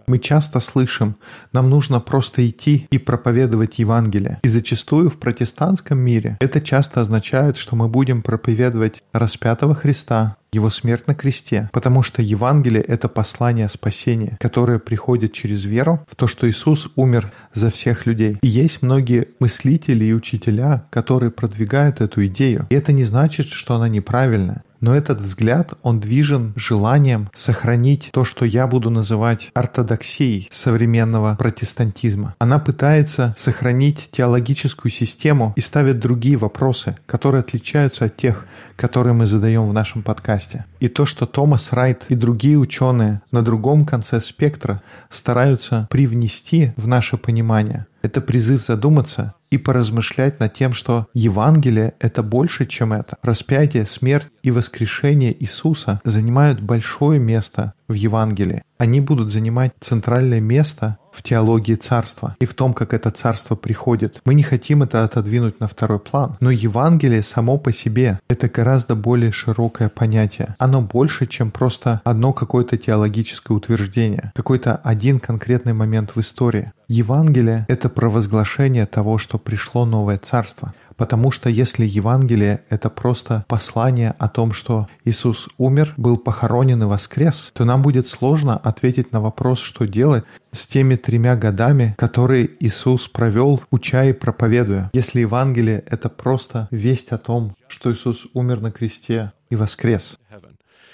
Мы 0.07 0.18
часто 0.18 0.61
слышим, 0.61 1.16
нам 1.52 1.70
нужно 1.70 2.00
просто 2.00 2.48
идти 2.48 2.87
и 2.90 2.98
проповедовать 2.98 3.78
Евангелие. 3.78 4.40
И 4.42 4.48
зачастую 4.48 5.11
в 5.11 5.18
протестантском 5.18 5.98
мире 5.98 6.37
это 6.40 6.61
часто 6.61 7.00
означает, 7.00 7.57
что 7.57 7.76
мы 7.76 7.88
будем 7.88 8.22
проповедовать 8.22 9.02
распятого 9.12 9.74
Христа, 9.74 10.37
его 10.53 10.71
смерть 10.71 11.07
на 11.07 11.15
кресте, 11.15 11.71
потому 11.73 12.03
что 12.03 12.23
Евангелие— 12.23 12.83
это 12.87 13.09
послание 13.09 13.69
спасения, 13.69 14.37
которое 14.41 14.79
приходит 14.79 15.33
через 15.33 15.65
веру 15.65 16.05
в 16.09 16.15
то, 16.15 16.27
что 16.27 16.49
Иисус 16.49 16.91
умер 16.97 17.33
за 17.55 17.71
всех 17.71 18.07
людей. 18.07 18.37
И 18.43 18.49
есть 18.49 18.83
многие 18.83 19.29
мыслители 19.41 20.05
и 20.05 20.12
учителя, 20.12 20.85
которые 20.91 21.31
продвигают 21.31 22.01
эту 22.01 22.27
идею. 22.27 22.67
И 22.71 22.75
это 22.75 22.93
не 22.93 23.05
значит, 23.05 23.49
что 23.49 23.75
она 23.75 23.88
неправильная. 23.88 24.62
Но 24.83 24.97
этот 24.97 25.21
взгляд, 25.21 25.75
он 25.83 26.01
движен 26.01 26.53
желанием 26.57 27.31
сохранить 27.35 28.11
то, 28.12 28.25
что 28.25 28.45
я 28.45 28.67
буду 28.67 28.91
называть 28.91 29.51
ортодоксией 29.55 30.49
современного 30.51 31.37
протестантизма. 31.37 32.35
Она 32.41 32.59
пытается 32.59 33.33
сохранить 33.38 34.11
теологическую 34.11 34.91
систему 34.91 35.53
и 35.55 35.61
ставит 35.61 36.01
другие 36.01 36.37
вопросы, 36.37 36.97
которые 37.07 37.41
отличаются 37.41 38.07
от 38.07 38.17
тех, 38.17 38.45
которые 38.75 39.15
мы 39.15 39.27
задаем 39.27 39.69
в 39.69 39.73
нашем 39.73 40.03
подкасте. 40.03 40.41
И 40.81 40.88
то, 40.88 41.07
что 41.07 41.26
Томас 41.26 41.72
Райт 41.72 42.05
и 42.09 42.14
другие 42.14 42.59
ученые 42.59 43.22
на 43.31 43.42
другом 43.42 43.85
конце 43.85 44.20
спектра 44.20 44.83
стараются 45.11 45.87
привнести 45.90 46.72
в 46.76 46.87
наше 46.87 47.16
понимание, 47.16 47.87
это 48.02 48.20
призыв 48.20 48.64
задуматься 48.64 49.35
и 49.50 49.59
поразмышлять 49.59 50.40
над 50.40 50.55
тем, 50.55 50.72
что 50.72 51.07
Евангелие— 51.14 51.94
это 52.00 52.22
больше, 52.22 52.66
чем 52.66 52.92
это. 52.92 53.16
Распятие, 53.22 53.87
смерть 53.87 54.28
и 54.42 54.50
воскрешение 54.50 55.37
Иисуса 55.42 56.00
занимают 56.05 56.61
большое 56.61 57.20
место 57.20 57.74
в 57.87 57.92
Евангелии. 57.92 58.62
Они 58.78 59.00
будут 59.00 59.31
занимать 59.31 59.72
центральное 59.81 60.40
место 60.40 60.98
в 61.12 61.22
теологии 61.22 61.75
царства 61.75 62.37
и 62.40 62.46
в 62.46 62.55
том, 62.55 62.75
как 62.75 62.94
это 62.94 63.11
царство 63.11 63.55
приходит. 63.55 64.20
Мы 64.25 64.35
не 64.35 64.42
хотим 64.42 64.83
это 64.83 65.05
отодвинуть 65.05 65.61
на 65.61 65.68
второй 65.68 65.98
план. 65.98 66.37
Но 66.40 66.51
Евангелие 66.51 67.22
само 67.22 67.59
по 67.59 67.72
себе— 67.72 68.18
это 68.29 68.48
гораздо 68.48 68.96
более 68.96 69.33
широкое 69.33 69.88
понятие. 69.88 70.57
Оно 70.59 70.81
больше, 70.81 71.27
чем 71.27 71.51
просто 71.51 72.01
одно 72.05 72.33
какое-то 72.33 72.77
теологическое 72.77 73.57
утверждение, 73.57 74.33
какой-то 74.35 74.77
один 74.77 75.20
конкретный 75.20 75.72
момент 75.72 76.12
в 76.14 76.20
истории. 76.20 76.72
Евангелие— 76.88 77.64
это 77.68 77.88
провозглашение 77.88 78.87
того, 78.87 79.18
что 79.18 79.38
пришло 79.38 79.87
новое 79.87 80.18
царство. 80.18 80.75
Потому 81.03 81.33
что 81.33 81.51
если 81.51 81.85
Евангелие— 81.85 82.62
это 82.69 82.88
просто 82.88 83.45
послание 83.49 84.15
о 84.21 84.29
том, 84.29 84.53
что 84.53 84.87
Иисус 85.05 85.49
умер, 85.59 85.95
был 85.97 86.17
похоронен 86.17 86.81
и 86.85 86.87
воскрес, 86.87 87.51
то 87.55 87.65
нам 87.65 87.83
будет 87.83 88.07
сложно 88.07 88.57
ответить 88.57 89.11
на 89.11 89.21
вопрос, 89.21 89.59
что 89.59 89.85
делать 89.85 90.23
с 90.53 90.65
теми 90.65 90.95
тремя 90.95 91.35
годами, 91.35 91.97
которые 91.99 92.49
Иисус 92.61 93.09
провел, 93.09 93.65
уча 93.73 94.05
и 94.05 94.12
проповедуя. 94.12 94.91
Если 94.93 95.23
Евангелие— 95.23 95.83
это 95.88 96.09
просто 96.09 96.69
весть 96.71 97.11
о 97.11 97.19
том, 97.19 97.57
что 97.67 97.93
Иисус 97.93 98.29
умер 98.33 98.61
на 98.61 98.71
кресте 98.71 99.33
и 99.51 99.57
воскрес. 99.57 100.17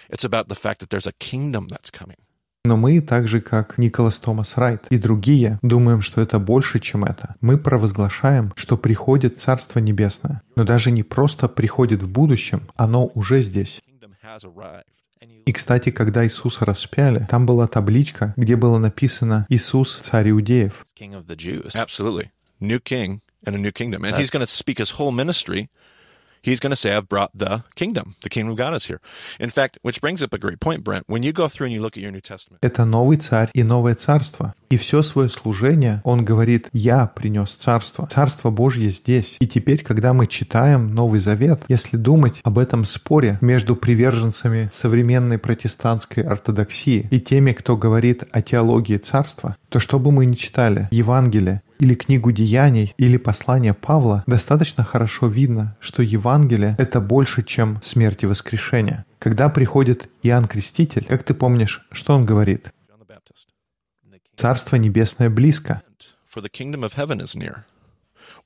It's 0.09 0.25
about 0.25 0.49
the 0.49 0.59
fact 0.59 0.81
that 0.81 0.89
there's 0.89 1.07
a 1.07 1.13
kingdom 1.19 1.69
that's 1.69 1.91
coming. 1.91 2.17
Но 2.69 2.77
мы, 2.77 3.01
так 3.01 3.27
же 3.27 3.41
как 3.41 3.79
Николас 3.79 4.19
Томас 4.19 4.59
Райт 4.59 4.83
и 4.91 4.99
другие, 4.99 5.59
думаем, 5.63 6.03
что 6.03 6.21
это 6.21 6.39
больше, 6.39 6.81
чем 6.81 7.03
это. 7.03 7.35
Мы 7.41 7.57
провозглашаем, 7.57 8.53
что 8.57 8.77
приходит 8.77 9.41
Царство 9.41 9.79
Небесное. 9.79 10.43
Но 10.55 10.65
даже 10.65 10.91
не 10.91 11.03
просто 11.03 11.49
приходит 11.49 12.03
в 12.03 12.09
будущем, 12.09 12.69
оно 12.77 13.11
уже 13.15 13.41
здесь. 13.41 13.81
И, 15.47 15.53
кстати, 15.53 15.91
когда 15.91 16.27
Иисуса 16.27 16.67
распяли, 16.67 17.27
там 17.31 17.47
была 17.47 17.67
табличка, 17.69 18.35
где 18.37 18.55
было 18.55 18.77
написано 18.77 19.47
«Иисус, 19.49 20.01
царь 20.03 20.29
иудеев». 20.29 20.85
King 21.01 21.15
of 21.15 21.27
the 21.27 21.37
Jews. 21.37 21.75
absolutely 21.75 22.29
new 22.61 22.81
king 22.81 23.23
and 23.47 23.57
a 23.57 23.59
new 23.59 23.73
kingdom. 23.73 24.05
And 24.05 24.15
he's 24.17 24.31
going 24.31 24.45
to 24.45 24.47
speak 24.47 24.77
his 24.77 24.91
whole 24.99 25.11
ministry. 25.11 25.71
He's 26.42 26.60
going 26.60 26.72
to 26.72 26.76
say, 26.76 26.94
I've 26.94 27.08
brought 27.08 27.32
the 27.34 27.64
kingdom. 27.76 28.16
The 28.22 28.28
kingdom 28.30 28.52
of 28.52 28.58
God 28.58 28.74
is 28.76 28.86
here. 28.88 29.00
In 29.40 29.50
fact, 29.50 29.80
which 29.82 30.02
brings 30.02 30.22
up 30.22 30.34
a 30.34 30.38
great 30.38 30.60
point, 30.60 30.84
Brent. 30.84 31.06
When 31.08 31.24
you 31.24 31.32
go 31.32 31.48
through 31.48 31.68
and 31.68 31.74
you 31.74 31.82
look 31.82 31.96
at 31.96 32.04
your 32.04 32.12
New 32.12 32.20
Testament, 32.20 32.60
Это 32.62 32.84
новый 32.84 33.16
царь 33.16 33.50
и 33.54 33.64
новое 33.64 33.96
царство. 33.96 34.54
И 34.71 34.77
все 34.77 35.03
свое 35.03 35.29
служение 35.29 36.01
он 36.05 36.25
говорит 36.25 36.69
«Я 36.73 37.07
принес 37.07 37.51
царство». 37.51 38.09
Царство 38.11 38.51
Божье 38.51 38.91
здесь. 38.91 39.37
И 39.41 39.47
теперь, 39.47 39.83
когда 39.83 40.13
мы 40.13 40.27
читаем 40.27 40.95
Новый 40.95 41.21
Завет, 41.21 41.63
если 41.69 41.97
думать 41.97 42.41
об 42.43 42.59
этом 42.59 42.85
споре 42.85 43.39
между 43.41 43.77
приверженцами 43.77 44.71
современной 44.73 45.39
протестантской 45.39 46.23
ортодоксии 46.23 47.09
и 47.11 47.21
теми, 47.21 47.53
кто 47.53 47.77
говорит 47.77 48.25
о 48.31 48.43
теологии 48.43 48.99
царства, 48.99 49.57
то 49.69 49.81
что 49.81 49.99
бы 49.99 50.13
мы 50.13 50.27
ни 50.27 50.35
читали, 50.35 50.89
Евангелие 50.91 51.63
или 51.79 51.95
книгу 51.95 52.33
Деяний, 52.33 52.93
или 52.99 53.17
послание 53.17 53.73
Павла, 53.73 54.25
достаточно 54.27 54.85
хорошо 54.85 55.29
видно, 55.29 55.77
что 55.81 56.03
Евангелие— 56.03 56.75
это 56.79 57.01
больше, 57.01 57.43
чем 57.43 57.81
смерть 57.83 58.25
и 58.25 58.27
воскрешение. 58.27 59.05
Когда 59.19 59.49
приходит 59.49 60.09
Иоанн 60.23 60.47
Креститель, 60.47 61.05
как 61.09 61.23
ты 61.23 61.35
помнишь, 61.35 61.87
что 61.93 62.15
он 62.15 62.25
говорит? 62.25 62.69
Царство 64.39 64.77
Небесное 64.77 65.31
близко. 65.31 65.83
for 66.29 66.41
the 66.41 66.49
kingdom 66.49 66.85
of 66.85 66.93
heaven 66.93 67.21
is 67.21 67.35
near, 67.35 67.67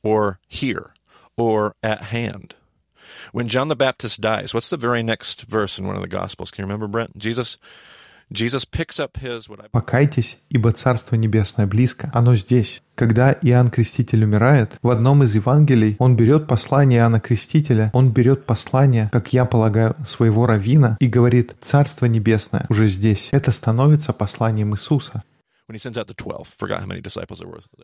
or 0.03 0.39
here, 0.49 0.95
or 1.37 1.75
at 1.83 2.05
hand. 2.05 2.55
When 3.33 3.47
John 3.47 3.69
the 3.69 3.77
Baptist 3.77 4.23
dies, 4.23 4.55
what's 4.55 4.71
the 4.71 4.79
very 4.79 5.03
next 5.03 5.43
verse 5.43 5.79
in 5.79 5.87
one 5.87 5.97
of 5.97 6.01
the 6.01 6.09
Gospels? 6.09 6.51
Can 6.51 6.63
you 6.63 6.67
remember, 6.67 6.87
Brent? 6.87 7.19
Jesus, 7.19 7.59
Jesus 8.33 8.65
picks 8.65 8.99
up 8.99 9.19
his 9.19 9.51
what 9.51 9.61
I 9.61 9.69
«Покайтесь, 9.71 10.39
ибо 10.49 10.73
Царство 10.73 11.17
Небесное 11.17 11.67
близко, 11.67 12.11
оно 12.15 12.37
здесь». 12.37 12.81
Когда 12.95 13.33
Иоанн 13.43 13.69
Креститель 13.69 14.25
умирает, 14.25 14.79
в 14.81 14.89
одном 14.89 15.25
из 15.25 15.35
Евангелий 15.35 15.97
он 15.99 16.17
берет 16.17 16.47
послание 16.47 17.01
Иоанна 17.01 17.21
Крестителя, 17.21 17.91
он 17.93 18.13
берет 18.13 18.47
послание, 18.47 19.11
как 19.13 19.35
я 19.35 19.45
полагаю, 19.45 19.95
своего 20.07 20.47
равина 20.47 20.97
и 21.01 21.07
говорит 21.07 21.55
«Царство 21.61 22.07
Небесное 22.07 22.65
уже 22.71 22.89
здесь». 22.89 23.29
Это 23.33 23.51
становится 23.51 24.15
посланием 24.15 24.73
Иисуса. 24.73 25.23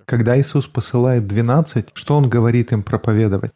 Когда 0.07 0.39
Иисус 0.39 0.67
посылает 0.67 1.27
12, 1.27 1.91
что 1.95 2.17
Он 2.17 2.29
говорит 2.29 2.73
им 2.73 2.83
проповедовать? 2.83 3.53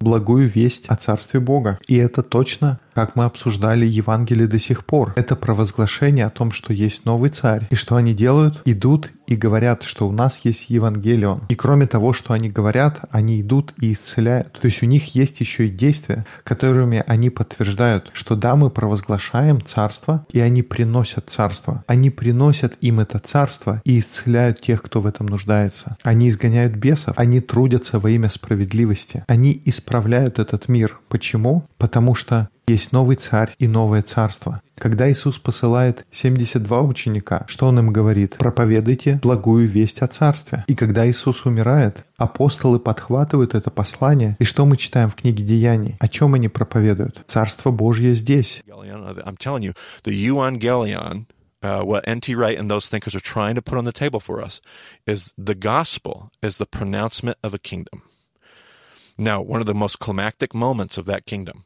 Благую 0.00 0.48
весть 0.48 0.86
о 0.86 0.96
Царстве 0.96 1.40
Бога. 1.40 1.78
И 1.86 1.96
это 1.96 2.22
точно, 2.22 2.80
как 2.94 3.16
мы 3.16 3.24
обсуждали 3.24 3.86
Евангелие 3.86 4.46
до 4.46 4.58
сих 4.58 4.84
пор. 4.84 5.12
Это 5.16 5.36
провозглашение 5.36 6.26
о 6.26 6.30
том, 6.30 6.52
что 6.52 6.72
есть 6.72 7.04
новый 7.04 7.30
царь. 7.30 7.66
И 7.70 7.74
что 7.74 7.96
они 7.96 8.14
делают? 8.14 8.62
Идут 8.64 9.10
и 9.26 9.36
говорят, 9.36 9.82
что 9.82 10.06
у 10.06 10.12
нас 10.12 10.40
есть 10.44 10.66
Евангелион. 10.68 11.44
И 11.48 11.54
кроме 11.54 11.86
того, 11.86 12.12
что 12.12 12.34
они 12.34 12.50
говорят, 12.50 13.00
они 13.10 13.40
идут 13.40 13.72
и 13.80 13.92
исцеляют. 13.92 14.52
То 14.60 14.66
есть 14.66 14.82
у 14.82 14.86
них 14.86 15.14
есть 15.14 15.40
еще 15.40 15.66
и 15.66 15.70
действия, 15.70 16.26
которыми 16.44 17.02
они 17.06 17.30
подтверждают, 17.30 18.10
что 18.12 18.36
да, 18.36 18.56
мы 18.56 18.70
провозглашаем 18.70 19.64
царство, 19.64 20.26
и 20.30 20.40
они 20.40 20.62
приносят 20.62 21.30
царство. 21.30 21.82
Они 21.86 22.10
приносят 22.10 22.76
им 22.80 23.00
это 23.00 23.18
царство 23.18 23.80
и 23.84 23.98
исцеляют 23.98 24.60
тех, 24.60 24.82
кто 24.82 25.00
в 25.00 25.06
этом 25.06 25.26
нуждается. 25.26 25.96
Они 26.02 26.28
изгоняют 26.28 26.74
бесов, 26.74 27.14
они 27.16 27.40
трудятся 27.40 27.98
во 27.98 28.10
имя 28.10 28.28
справедливости. 28.28 29.24
Они 29.28 29.60
исправляют 29.64 30.38
этот 30.38 30.68
мир. 30.68 31.00
Почему? 31.08 31.64
Потому 31.78 32.14
что 32.14 32.48
есть 32.72 32.92
новый 32.92 33.16
царь 33.16 33.54
и 33.58 33.68
новое 33.68 34.02
царство. 34.02 34.62
Когда 34.76 35.10
Иисус 35.10 35.38
посылает 35.38 36.06
72 36.10 36.80
ученика, 36.80 37.44
что 37.46 37.66
Он 37.66 37.78
им 37.78 37.92
говорит? 37.92 38.36
Проповедуйте 38.38 39.20
благую 39.22 39.68
весть 39.68 40.00
о 40.00 40.08
царстве. 40.08 40.64
И 40.66 40.74
когда 40.74 41.08
Иисус 41.08 41.44
умирает, 41.44 42.04
апостолы 42.16 42.80
подхватывают 42.80 43.54
это 43.54 43.70
послание. 43.70 44.36
И 44.40 44.44
что 44.44 44.66
мы 44.66 44.76
читаем 44.76 45.08
в 45.10 45.14
книге 45.14 45.44
Деяний? 45.44 45.96
О 46.00 46.08
чем 46.08 46.34
они 46.34 46.48
проповедуют? 46.48 47.22
Царство 47.26 47.70
Божье 47.70 48.14
здесь. 48.14 48.62
Evangelion, 50.32 51.26
uh, 51.62 51.82
what 51.84 52.04
N.T. 52.06 52.34
Wright 52.34 52.58
and 52.58 52.70
those 52.70 52.88
thinkers 52.88 53.14
are 53.14 53.20
trying 53.20 53.54
to 53.54 53.62
put 53.62 53.78
on 53.78 53.84
the 53.84 53.92
table 53.92 54.20
for 54.20 54.42
us, 54.42 54.60
is 55.06 55.32
the 55.38 55.54
gospel 55.54 56.30
is 56.42 56.58
the 56.58 56.66
pronouncement 56.66 57.38
of 57.42 57.54
a 57.54 57.58
kingdom. 57.58 58.02
Now, 59.18 59.42
one 59.42 59.60
of 59.60 59.66
the 59.66 59.74
most 59.74 59.98
climactic 59.98 60.54
moments 60.54 60.96
of 60.98 61.06
that 61.06 61.26
kingdom, 61.26 61.64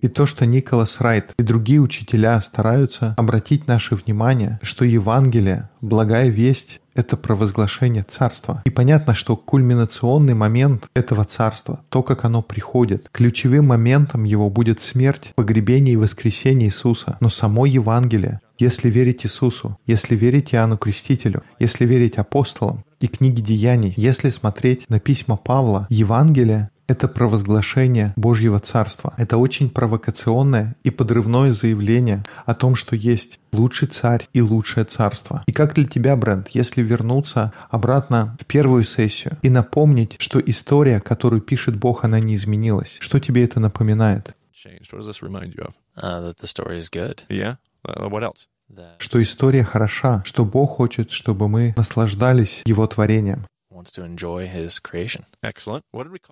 И 0.00 0.08
то, 0.08 0.26
что 0.26 0.46
Николас 0.46 1.00
Райт 1.00 1.32
и 1.36 1.42
другие 1.42 1.80
учителя 1.80 2.40
стараются 2.40 3.14
обратить 3.16 3.66
наше 3.66 3.96
внимание, 3.96 4.60
что 4.62 4.84
Евангелие, 4.84 5.68
благая 5.80 6.28
весть, 6.28 6.80
это 6.94 7.16
провозглашение 7.16 8.04
царства. 8.08 8.62
И 8.64 8.70
понятно, 8.70 9.14
что 9.14 9.36
кульминационный 9.36 10.34
момент 10.34 10.88
этого 10.94 11.24
царства, 11.24 11.84
то, 11.88 12.02
как 12.02 12.24
оно 12.24 12.42
приходит, 12.42 13.08
ключевым 13.10 13.66
моментом 13.66 14.24
его 14.24 14.50
будет 14.50 14.82
смерть, 14.82 15.32
погребение 15.34 15.94
и 15.94 15.96
воскресение 15.96 16.68
Иисуса. 16.68 17.16
Но 17.20 17.28
само 17.28 17.66
Евангелие, 17.66 18.40
если 18.58 18.90
верить 18.90 19.24
Иисусу, 19.24 19.78
если 19.86 20.14
верить 20.14 20.54
Иоанну 20.54 20.78
Крестителю, 20.78 21.42
если 21.58 21.86
верить 21.86 22.18
апостолам 22.18 22.84
и 23.00 23.08
книге 23.08 23.42
Деяний, 23.42 23.94
если 23.96 24.28
смотреть 24.30 24.88
на 24.88 25.00
письма 25.00 25.36
Павла, 25.36 25.86
Евангелие 25.88 26.70
это 26.90 27.06
провозглашение 27.06 28.12
Божьего 28.16 28.58
Царства. 28.58 29.14
Это 29.16 29.36
очень 29.36 29.70
провокационное 29.70 30.76
и 30.82 30.90
подрывное 30.90 31.52
заявление 31.52 32.24
о 32.46 32.54
том, 32.54 32.74
что 32.74 32.96
есть 32.96 33.38
лучший 33.52 33.86
царь 33.86 34.28
и 34.32 34.42
лучшее 34.42 34.84
царство. 34.84 35.44
И 35.46 35.52
как 35.52 35.74
для 35.74 35.86
тебя, 35.86 36.16
Брент, 36.16 36.48
если 36.48 36.82
вернуться 36.82 37.52
обратно 37.70 38.36
в 38.40 38.44
первую 38.44 38.82
сессию 38.82 39.38
и 39.42 39.50
напомнить, 39.50 40.16
что 40.18 40.40
история, 40.40 41.00
которую 41.00 41.42
пишет 41.42 41.76
Бог, 41.76 42.04
она 42.04 42.18
не 42.18 42.34
изменилась? 42.34 42.96
Что 42.98 43.20
тебе 43.20 43.44
это 43.44 43.60
напоминает? 43.60 44.34
of? 45.60 45.74
Uh, 45.96 46.34
Что 48.98 49.22
история 49.22 49.64
хороша, 49.64 50.22
что 50.24 50.44
Бог 50.44 50.70
хочет, 50.70 51.10
чтобы 51.12 51.48
мы 51.48 51.72
наслаждались 51.76 52.62
Его 52.64 52.86
творением. 52.86 53.46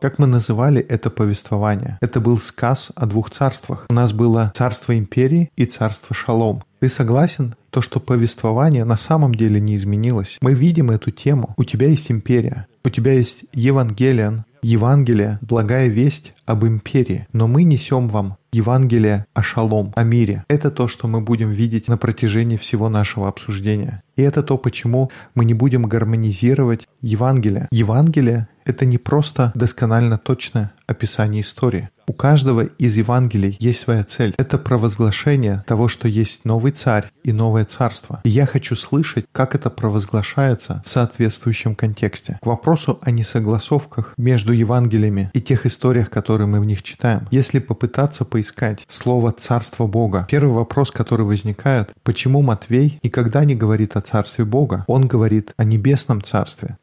Как 0.01 0.19
мы 0.19 0.27
называли 0.27 0.81
это 0.81 1.11
повествование? 1.11 1.99
Это 2.01 2.21
был 2.21 2.39
сказ 2.39 2.91
о 2.95 3.07
двух 3.07 3.31
царствах. 3.31 3.87
У 3.89 3.95
нас 3.95 4.13
было 4.13 4.53
царство 4.55 4.97
империи 4.97 5.51
и 5.57 5.65
царство 5.65 6.15
шалом. 6.15 6.63
Ты 6.81 6.89
согласен? 6.89 7.55
То, 7.71 7.83
что 7.83 8.01
повествование 8.01 8.85
на 8.85 8.97
самом 8.97 9.35
деле 9.35 9.61
не 9.61 9.77
изменилось. 9.77 10.39
Мы 10.41 10.55
видим 10.55 10.91
эту 10.91 11.11
тему. 11.11 11.55
У 11.57 11.65
тебя 11.65 11.89
есть 11.89 12.11
империя. 12.11 12.67
У 12.85 12.91
тебя 12.91 13.13
есть 13.13 13.45
Евангелион, 13.53 14.45
Евангелие, 14.63 15.39
благая 15.41 15.89
весть 15.89 16.35
об 16.47 16.65
империи. 16.65 17.27
Но 17.33 17.47
мы 17.47 17.63
несем 17.63 18.09
вам 18.09 18.37
Евангелие 18.53 19.27
о 19.35 19.43
шалом, 19.43 19.93
о 19.95 20.03
мире. 20.05 20.45
Это 20.49 20.71
то, 20.71 20.89
что 20.89 21.07
мы 21.07 21.21
будем 21.21 21.51
видеть 21.51 21.89
на 21.89 21.99
протяжении 21.99 22.57
всего 22.57 22.89
нашего 22.89 23.29
обсуждения. 23.29 24.03
И 24.17 24.23
это 24.23 24.43
то, 24.43 24.57
почему 24.59 25.11
мы 25.35 25.45
не 25.45 25.55
будем 25.55 25.83
гармонизировать 25.83 26.87
Евангелие. 27.03 27.69
Евангелие— 27.71 28.49
это 28.69 28.85
не 28.85 28.99
просто 28.99 29.53
досконально 29.55 30.19
точное 30.19 30.73
описание 30.87 31.43
истории. 31.43 31.91
У 32.09 32.15
каждого 32.15 32.63
из 32.63 32.97
Евангелий 32.97 33.57
есть 33.61 33.81
своя 33.81 34.03
цель. 34.03 34.35
Это 34.39 34.57
провозглашение 34.57 35.63
того, 35.67 35.89
что 35.89 36.09
есть 36.09 36.47
новый 36.47 36.73
царь 36.73 37.11
и 37.23 37.33
новое 37.33 37.67
царство. 37.67 38.23
И 38.25 38.31
я 38.31 38.47
хочу 38.47 38.77
слышать, 38.77 39.27
как 39.31 39.55
это 39.55 39.69
провозглашается 39.69 40.83
в 40.87 40.89
соответствующем 40.89 41.75
контексте. 41.75 42.39
К 42.41 42.47
вопросу 42.47 42.99
о 43.03 43.11
несогласовках 43.11 44.15
между 44.17 44.55
Евангелиями 44.55 45.31
и 45.35 45.43
тех 45.43 45.67
историях, 45.67 46.09
которые 46.09 46.47
мы 46.47 46.61
в 46.61 46.65
них 46.65 46.83
читаем. 46.83 47.29
Если 47.31 47.59
попытаться 47.59 48.25
поискать 48.25 48.87
слово 48.89 49.33
«царство 49.33 49.87
Бога», 49.87 50.27
первый 50.31 50.55
вопрос, 50.55 50.91
который 50.91 51.27
возникает, 51.27 51.93
почему 52.05 52.41
Матвей 52.41 53.01
никогда 53.03 53.45
не 53.45 53.55
говорит 53.55 53.97
о 53.97 54.01
царстве 54.01 54.47
Бога? 54.47 54.85
Он 54.87 55.07
говорит 55.07 55.53
о 55.59 55.65
небесном 55.65 56.23
царстве. 56.23 56.79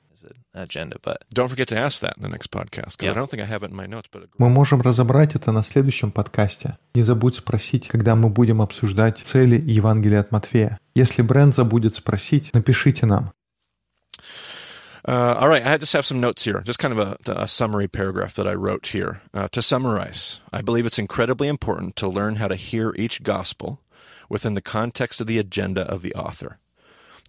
agenda, 0.54 0.98
but 1.02 1.18
Don't 1.32 1.48
forget 1.48 1.68
to 1.68 1.76
ask 1.78 2.00
that 2.00 2.16
in 2.16 2.22
the 2.22 2.28
next 2.28 2.50
podcast, 2.50 2.96
because 2.96 3.04
Yeah. 3.06 3.12
I 3.12 3.14
don't 3.14 3.30
think 3.30 3.42
I 3.42 3.46
have 3.46 3.62
it 3.62 3.70
in 3.70 3.76
my 3.76 3.86
notes, 3.86 4.08
but 4.10 4.28
Мы 4.38 4.48
можем 4.48 4.80
разобрать 4.80 5.34
это 5.34 5.52
на 5.52 5.62
следующем 5.62 6.10
подкасте. 6.10 6.76
Не 6.94 7.02
забудь 7.02 7.36
спросить, 7.36 7.88
когда 7.88 8.14
мы 8.14 8.28
будем 8.28 8.60
обсуждать 8.62 9.18
цели 9.18 9.60
Евангелия 9.64 10.20
от 10.20 10.32
Матфея. 10.32 10.78
Если 10.94 11.22
Брент 11.22 11.54
забудет 11.54 11.94
спросить, 11.94 12.52
напишите 12.52 13.06
нам. 13.06 13.32
Uh, 15.02 15.34
all 15.40 15.48
right, 15.48 15.64
I 15.66 15.78
just 15.78 15.94
have 15.94 16.04
some 16.04 16.20
notes 16.20 16.44
here, 16.44 16.60
just 16.60 16.78
kind 16.78 16.92
of 16.92 16.98
a, 16.98 17.16
a 17.26 17.48
summary 17.48 17.88
paragraph 17.88 18.34
that 18.34 18.46
I 18.46 18.52
wrote 18.54 18.88
here. 18.88 19.22
Uh, 19.32 19.48
to 19.52 19.62
summarize, 19.62 20.40
I 20.52 20.60
believe 20.60 20.84
it's 20.84 20.98
incredibly 20.98 21.48
important 21.48 21.96
to 21.96 22.08
learn 22.08 22.36
how 22.36 22.48
to 22.48 22.54
hear 22.54 22.94
each 22.96 23.22
gospel 23.22 23.80
within 24.28 24.52
the 24.54 24.60
context 24.60 25.20
of 25.20 25.26
the 25.26 25.38
agenda 25.38 25.82
of 25.82 26.02
the 26.02 26.14
author. 26.14 26.58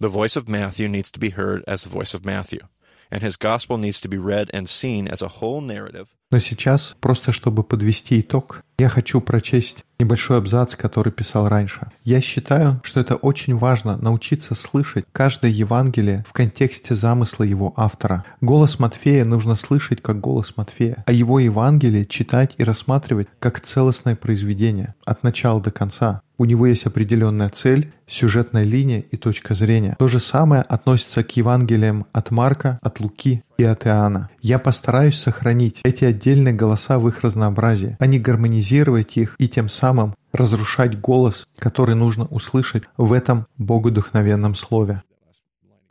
The 0.00 0.08
voice 0.08 0.36
of 0.36 0.48
Matthew 0.48 0.86
needs 0.86 1.10
to 1.12 1.18
be 1.18 1.30
heard 1.30 1.64
as 1.66 1.82
the 1.82 1.88
voice 1.88 2.12
of 2.12 2.26
Matthew, 2.26 2.60
And 3.11 3.21
his 3.21 3.37
gospel 3.37 3.77
needs 3.77 3.99
to 4.01 4.09
be 4.09 4.17
read 4.17 4.49
and 4.53 4.67
seen 4.67 5.07
as 5.07 5.21
a 5.21 5.39
whole 5.39 5.61
narrative 5.61 6.07
Но 6.29 6.39
сейчас, 6.39 6.93
просто 6.99 7.31
чтобы 7.31 7.63
подвести 7.63 8.19
итог, 8.19 8.61
я 8.77 8.89
хочу 8.89 9.21
прочесть 9.21 9.85
небольшой 9.97 10.37
абзац, 10.37 10.75
который 10.75 11.11
писал 11.11 11.47
раньше. 11.47 11.89
Я 12.03 12.19
считаю, 12.19 12.81
что 12.83 12.99
это 12.99 13.15
очень 13.15 13.55
важно 13.55 13.95
научиться 13.95 14.53
слышать 14.53 15.05
каждое 15.13 15.51
Евангелие 15.51 16.25
в 16.27 16.33
контексте 16.33 16.95
замысла 16.95 17.43
его 17.43 17.73
автора. 17.77 18.25
Голос 18.41 18.77
Матфея 18.77 19.23
нужно 19.23 19.55
слышать 19.55 20.01
как 20.01 20.19
голос 20.19 20.57
Матфея, 20.57 21.03
а 21.07 21.13
его 21.13 21.39
Евангелие 21.39 22.05
читать 22.05 22.55
и 22.57 22.63
рассматривать 22.65 23.29
как 23.39 23.61
целостное 23.61 24.17
произведение, 24.17 24.95
от 25.05 25.23
начала 25.23 25.61
до 25.61 25.71
конца. 25.71 26.21
У 26.39 26.45
него 26.45 26.67
есть 26.67 26.85
определенная 26.85 27.49
цель, 27.49 27.91
сюжетная 28.05 28.63
линия 28.63 28.99
и 28.99 29.17
точка 29.17 29.55
зрения. 29.55 29.95
То 29.97 30.07
же 30.07 30.19
самое 30.19 30.61
относится 30.61 31.23
к 31.23 31.35
Евангелиям 31.35 32.05
от 32.13 32.29
Марка, 32.29 32.77
от 32.83 32.99
Луки 32.99 33.41
и 33.57 33.63
от 33.63 33.87
Иоанна. 33.87 34.29
Я 34.41 34.59
постараюсь 34.59 35.17
сохранить 35.17 35.79
эти 35.83 36.05
отдельные 36.05 36.53
голоса 36.53 36.99
в 36.99 37.07
их 37.07 37.21
разнообразии, 37.21 37.97
а 37.99 38.05
не 38.05 38.19
гармонизировать 38.19 39.17
их 39.17 39.35
и 39.39 39.47
тем 39.47 39.67
самым 39.67 40.13
разрушать 40.31 40.99
голос, 40.99 41.47
который 41.57 41.95
нужно 41.95 42.25
услышать 42.25 42.83
в 42.97 43.13
этом 43.13 43.47
богодухновенном 43.57 44.53
слове. 44.53 45.01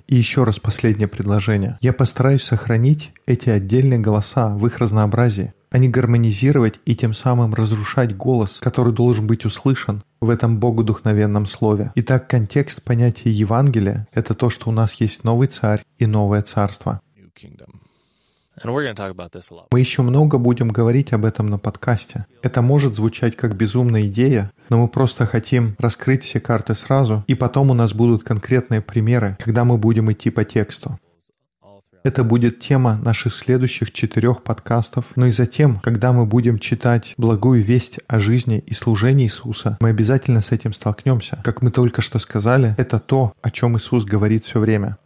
И 0.07 0.15
еще 0.15 0.45
раз 0.45 0.61
последнее 0.61 1.09
предложение. 1.09 1.79
Я 1.81 1.93
постараюсь 1.93 2.45
сохранить 2.45 3.13
эти 3.27 3.51
отдельные 3.51 3.99
голоса 3.99 4.49
в 4.49 4.65
их 4.65 4.79
разнообразии, 4.79 5.53
а 5.77 5.79
не 5.79 5.91
гармонизировать 5.91 6.81
и 6.87 6.97
тем 6.97 7.13
самым 7.13 7.53
разрушать 7.53 8.17
голос, 8.17 8.61
который 8.63 8.95
должен 8.95 9.27
быть 9.27 9.45
услышан 9.45 10.03
в 10.23 10.31
этом 10.31 10.59
богодухновенном 10.59 11.45
слове. 11.45 11.93
Итак, 11.97 12.31
контекст 12.31 12.83
понятия 12.83 13.31
Евангелия– 13.31 14.09
это 14.13 14.33
то, 14.33 14.49
что 14.49 14.71
у 14.71 14.73
нас 14.73 14.95
есть 14.95 15.23
новый 15.23 15.49
царь 15.49 15.83
и 15.99 16.07
новое 16.07 16.41
царство. 16.41 17.03
Мы 19.71 19.81
еще 19.81 20.01
много 20.01 20.39
будем 20.39 20.69
говорить 20.69 21.13
об 21.13 21.27
этом 21.27 21.49
на 21.49 21.59
подкасте. 21.59 22.25
Это 22.41 22.63
может 22.63 22.95
звучать 22.95 23.37
как 23.37 23.55
безумная 23.55 24.07
идея, 24.07 24.53
но 24.71 24.81
мы 24.81 24.89
просто 24.89 25.27
хотим 25.27 25.77
раскрыть 25.79 26.25
все 26.25 26.41
карты 26.41 26.75
сразу, 26.75 27.23
и 27.27 27.35
потом 27.35 27.71
у 27.71 27.75
нас 27.75 27.93
будут 27.93 28.25
конкретные 28.25 28.81
примеры, 28.81 29.37
когда 29.45 29.67
мы 29.67 29.77
будем 29.77 30.11
идти 30.11 30.31
по 30.31 30.43
тексту. 30.43 30.99
Это 32.07 32.23
будет 32.23 32.61
тема 32.61 33.01
наших 33.03 33.35
следующих 33.35 33.91
четырех 33.91 34.45
подкастов. 34.45 35.07
Но 35.17 35.27
и 35.27 35.33
затем, 35.33 35.81
когда 35.81 36.13
мы 36.13 36.25
будем 36.25 36.61
читать 36.61 37.15
благую 37.17 37.65
весть 37.65 37.99
о 38.07 38.21
жизни 38.21 38.63
и 38.65 38.75
служении 38.75 39.27
Иисуса, 39.27 39.77
мы 39.81 39.89
обязательно 39.89 40.41
с 40.41 40.53
этим 40.53 40.73
столкнемся. 40.73 41.41
Как 41.43 41.63
мы 41.63 41.73
только 41.73 42.03
что 42.03 42.21
сказали, 42.21 42.77
это 42.79 43.01
то, 43.01 43.33
о 43.43 43.51
чем 43.51 43.77
Иисус 43.77 44.05
говорит 44.05 44.45
все 44.45 44.61
время. 44.61 44.99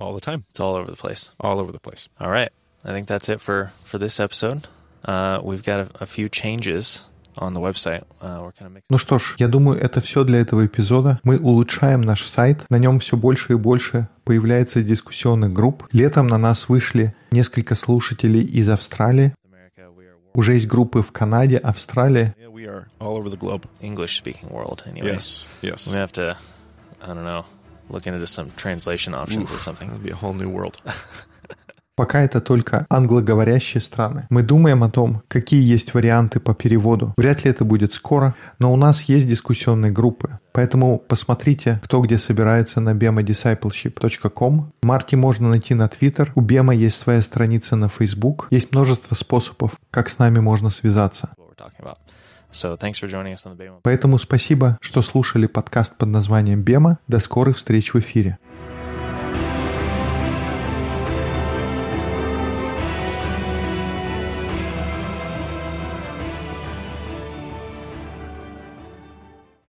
All 0.00 0.14
the 0.14 0.20
time, 0.20 0.42
It's 0.52 0.58
all 0.60 0.74
over 0.74 0.90
the 0.90 0.96
place. 0.96 1.30
all 1.38 1.60
over 1.60 1.70
the 1.70 1.78
place. 1.78 2.08
All 2.18 2.28
right. 2.28 2.50
I 2.84 2.88
think 2.88 3.06
that's 3.06 3.28
it 3.28 3.40
for, 3.40 3.70
for 3.84 3.98
this 3.98 4.18
episode. 4.18 4.66
Uh, 5.04 5.38
we've 5.44 5.62
got 5.62 5.78
a, 5.78 5.88
a 6.00 6.06
few 6.06 6.28
changes 6.28 7.02
on 7.38 7.52
the 7.54 7.60
website. 7.60 8.02
Uh, 8.20 8.40
we're 8.42 8.52
kind 8.52 8.66
of 8.66 8.72
mixing. 8.72 8.86
Ну 8.88 8.98
что 8.98 9.18
ж, 9.18 9.36
я 9.38 9.48
думаю, 9.48 9.78
это 9.78 10.00
все 10.00 10.24
для 10.24 10.40
этого 10.40 10.66
эпизода. 10.66 11.20
Мы 11.22 11.38
улучшаем 11.38 12.00
наш 12.00 12.24
сайт, 12.24 12.64
на 12.70 12.78
нем 12.78 13.00
все 13.00 13.16
больше 13.16 13.52
и 13.52 13.56
больше 13.56 14.08
появляется 14.24 14.82
дискуссионных 14.82 15.52
групп. 15.52 15.86
Летом 15.92 16.26
на 16.26 16.38
нас 16.38 16.68
вышли 16.68 17.14
несколько 17.30 17.74
слушателей 17.74 18.42
из 18.42 18.68
Австралии. 18.68 19.34
America, 19.44 19.88
we 19.96 20.04
are 20.04 20.14
Уже 20.34 20.54
есть 20.54 20.66
группы 20.66 21.02
в 21.02 21.12
Канаде, 21.12 21.58
Австралии. 21.58 22.34
Yeah, 22.38 22.50
we 22.52 22.66
are 22.66 22.86
all 22.98 23.16
over 23.16 23.30
the 23.30 23.38
globe. 23.38 23.66
English 23.80 24.16
speaking 24.16 24.50
world 24.50 24.82
anyway. 24.86 25.14
Yes, 25.14 25.46
yes. 25.62 25.86
We 25.86 25.92
may 25.94 26.00
have 26.00 26.12
to, 26.12 26.36
I 27.02 27.14
don't 27.14 27.24
know, 27.24 27.44
look 27.88 28.06
into 28.06 28.26
some 28.26 28.50
translation 28.56 29.14
options 29.14 29.50
or 29.52 29.58
something. 29.58 29.88
That'd 29.88 30.02
be 30.02 30.10
a 30.10 30.16
whole 30.16 30.34
new 30.34 30.48
world. 30.48 30.80
Пока 31.96 32.20
это 32.20 32.42
только 32.42 32.84
англоговорящие 32.90 33.80
страны. 33.80 34.26
Мы 34.28 34.42
думаем 34.42 34.84
о 34.84 34.90
том, 34.90 35.22
какие 35.28 35.62
есть 35.62 35.94
варианты 35.94 36.40
по 36.40 36.54
переводу. 36.54 37.14
Вряд 37.16 37.44
ли 37.44 37.50
это 37.50 37.64
будет 37.64 37.94
скоро, 37.94 38.34
но 38.58 38.70
у 38.70 38.76
нас 38.76 39.04
есть 39.04 39.26
дискуссионные 39.26 39.92
группы. 39.92 40.38
Поэтому 40.52 40.98
посмотрите, 40.98 41.80
кто 41.82 42.02
где 42.02 42.18
собирается 42.18 42.82
на 42.82 42.90
bemadiscipleship.com. 42.90 44.72
Марти 44.82 45.14
можно 45.14 45.48
найти 45.48 45.72
на 45.72 45.86
Twitter. 45.86 46.28
У 46.34 46.42
Бема 46.42 46.74
есть 46.74 46.96
своя 46.96 47.22
страница 47.22 47.76
на 47.76 47.88
Facebook. 47.88 48.48
Есть 48.50 48.72
множество 48.72 49.14
способов, 49.14 49.72
как 49.90 50.10
с 50.10 50.18
нами 50.18 50.38
можно 50.38 50.68
связаться. 50.68 51.30
Поэтому 53.82 54.18
спасибо, 54.18 54.78
что 54.82 55.00
слушали 55.00 55.46
подкаст 55.46 55.96
под 55.96 56.10
названием 56.10 56.62
Бема. 56.62 56.98
До 57.08 57.20
скорых 57.20 57.56
встреч 57.56 57.94
в 57.94 57.98
эфире. 57.98 58.38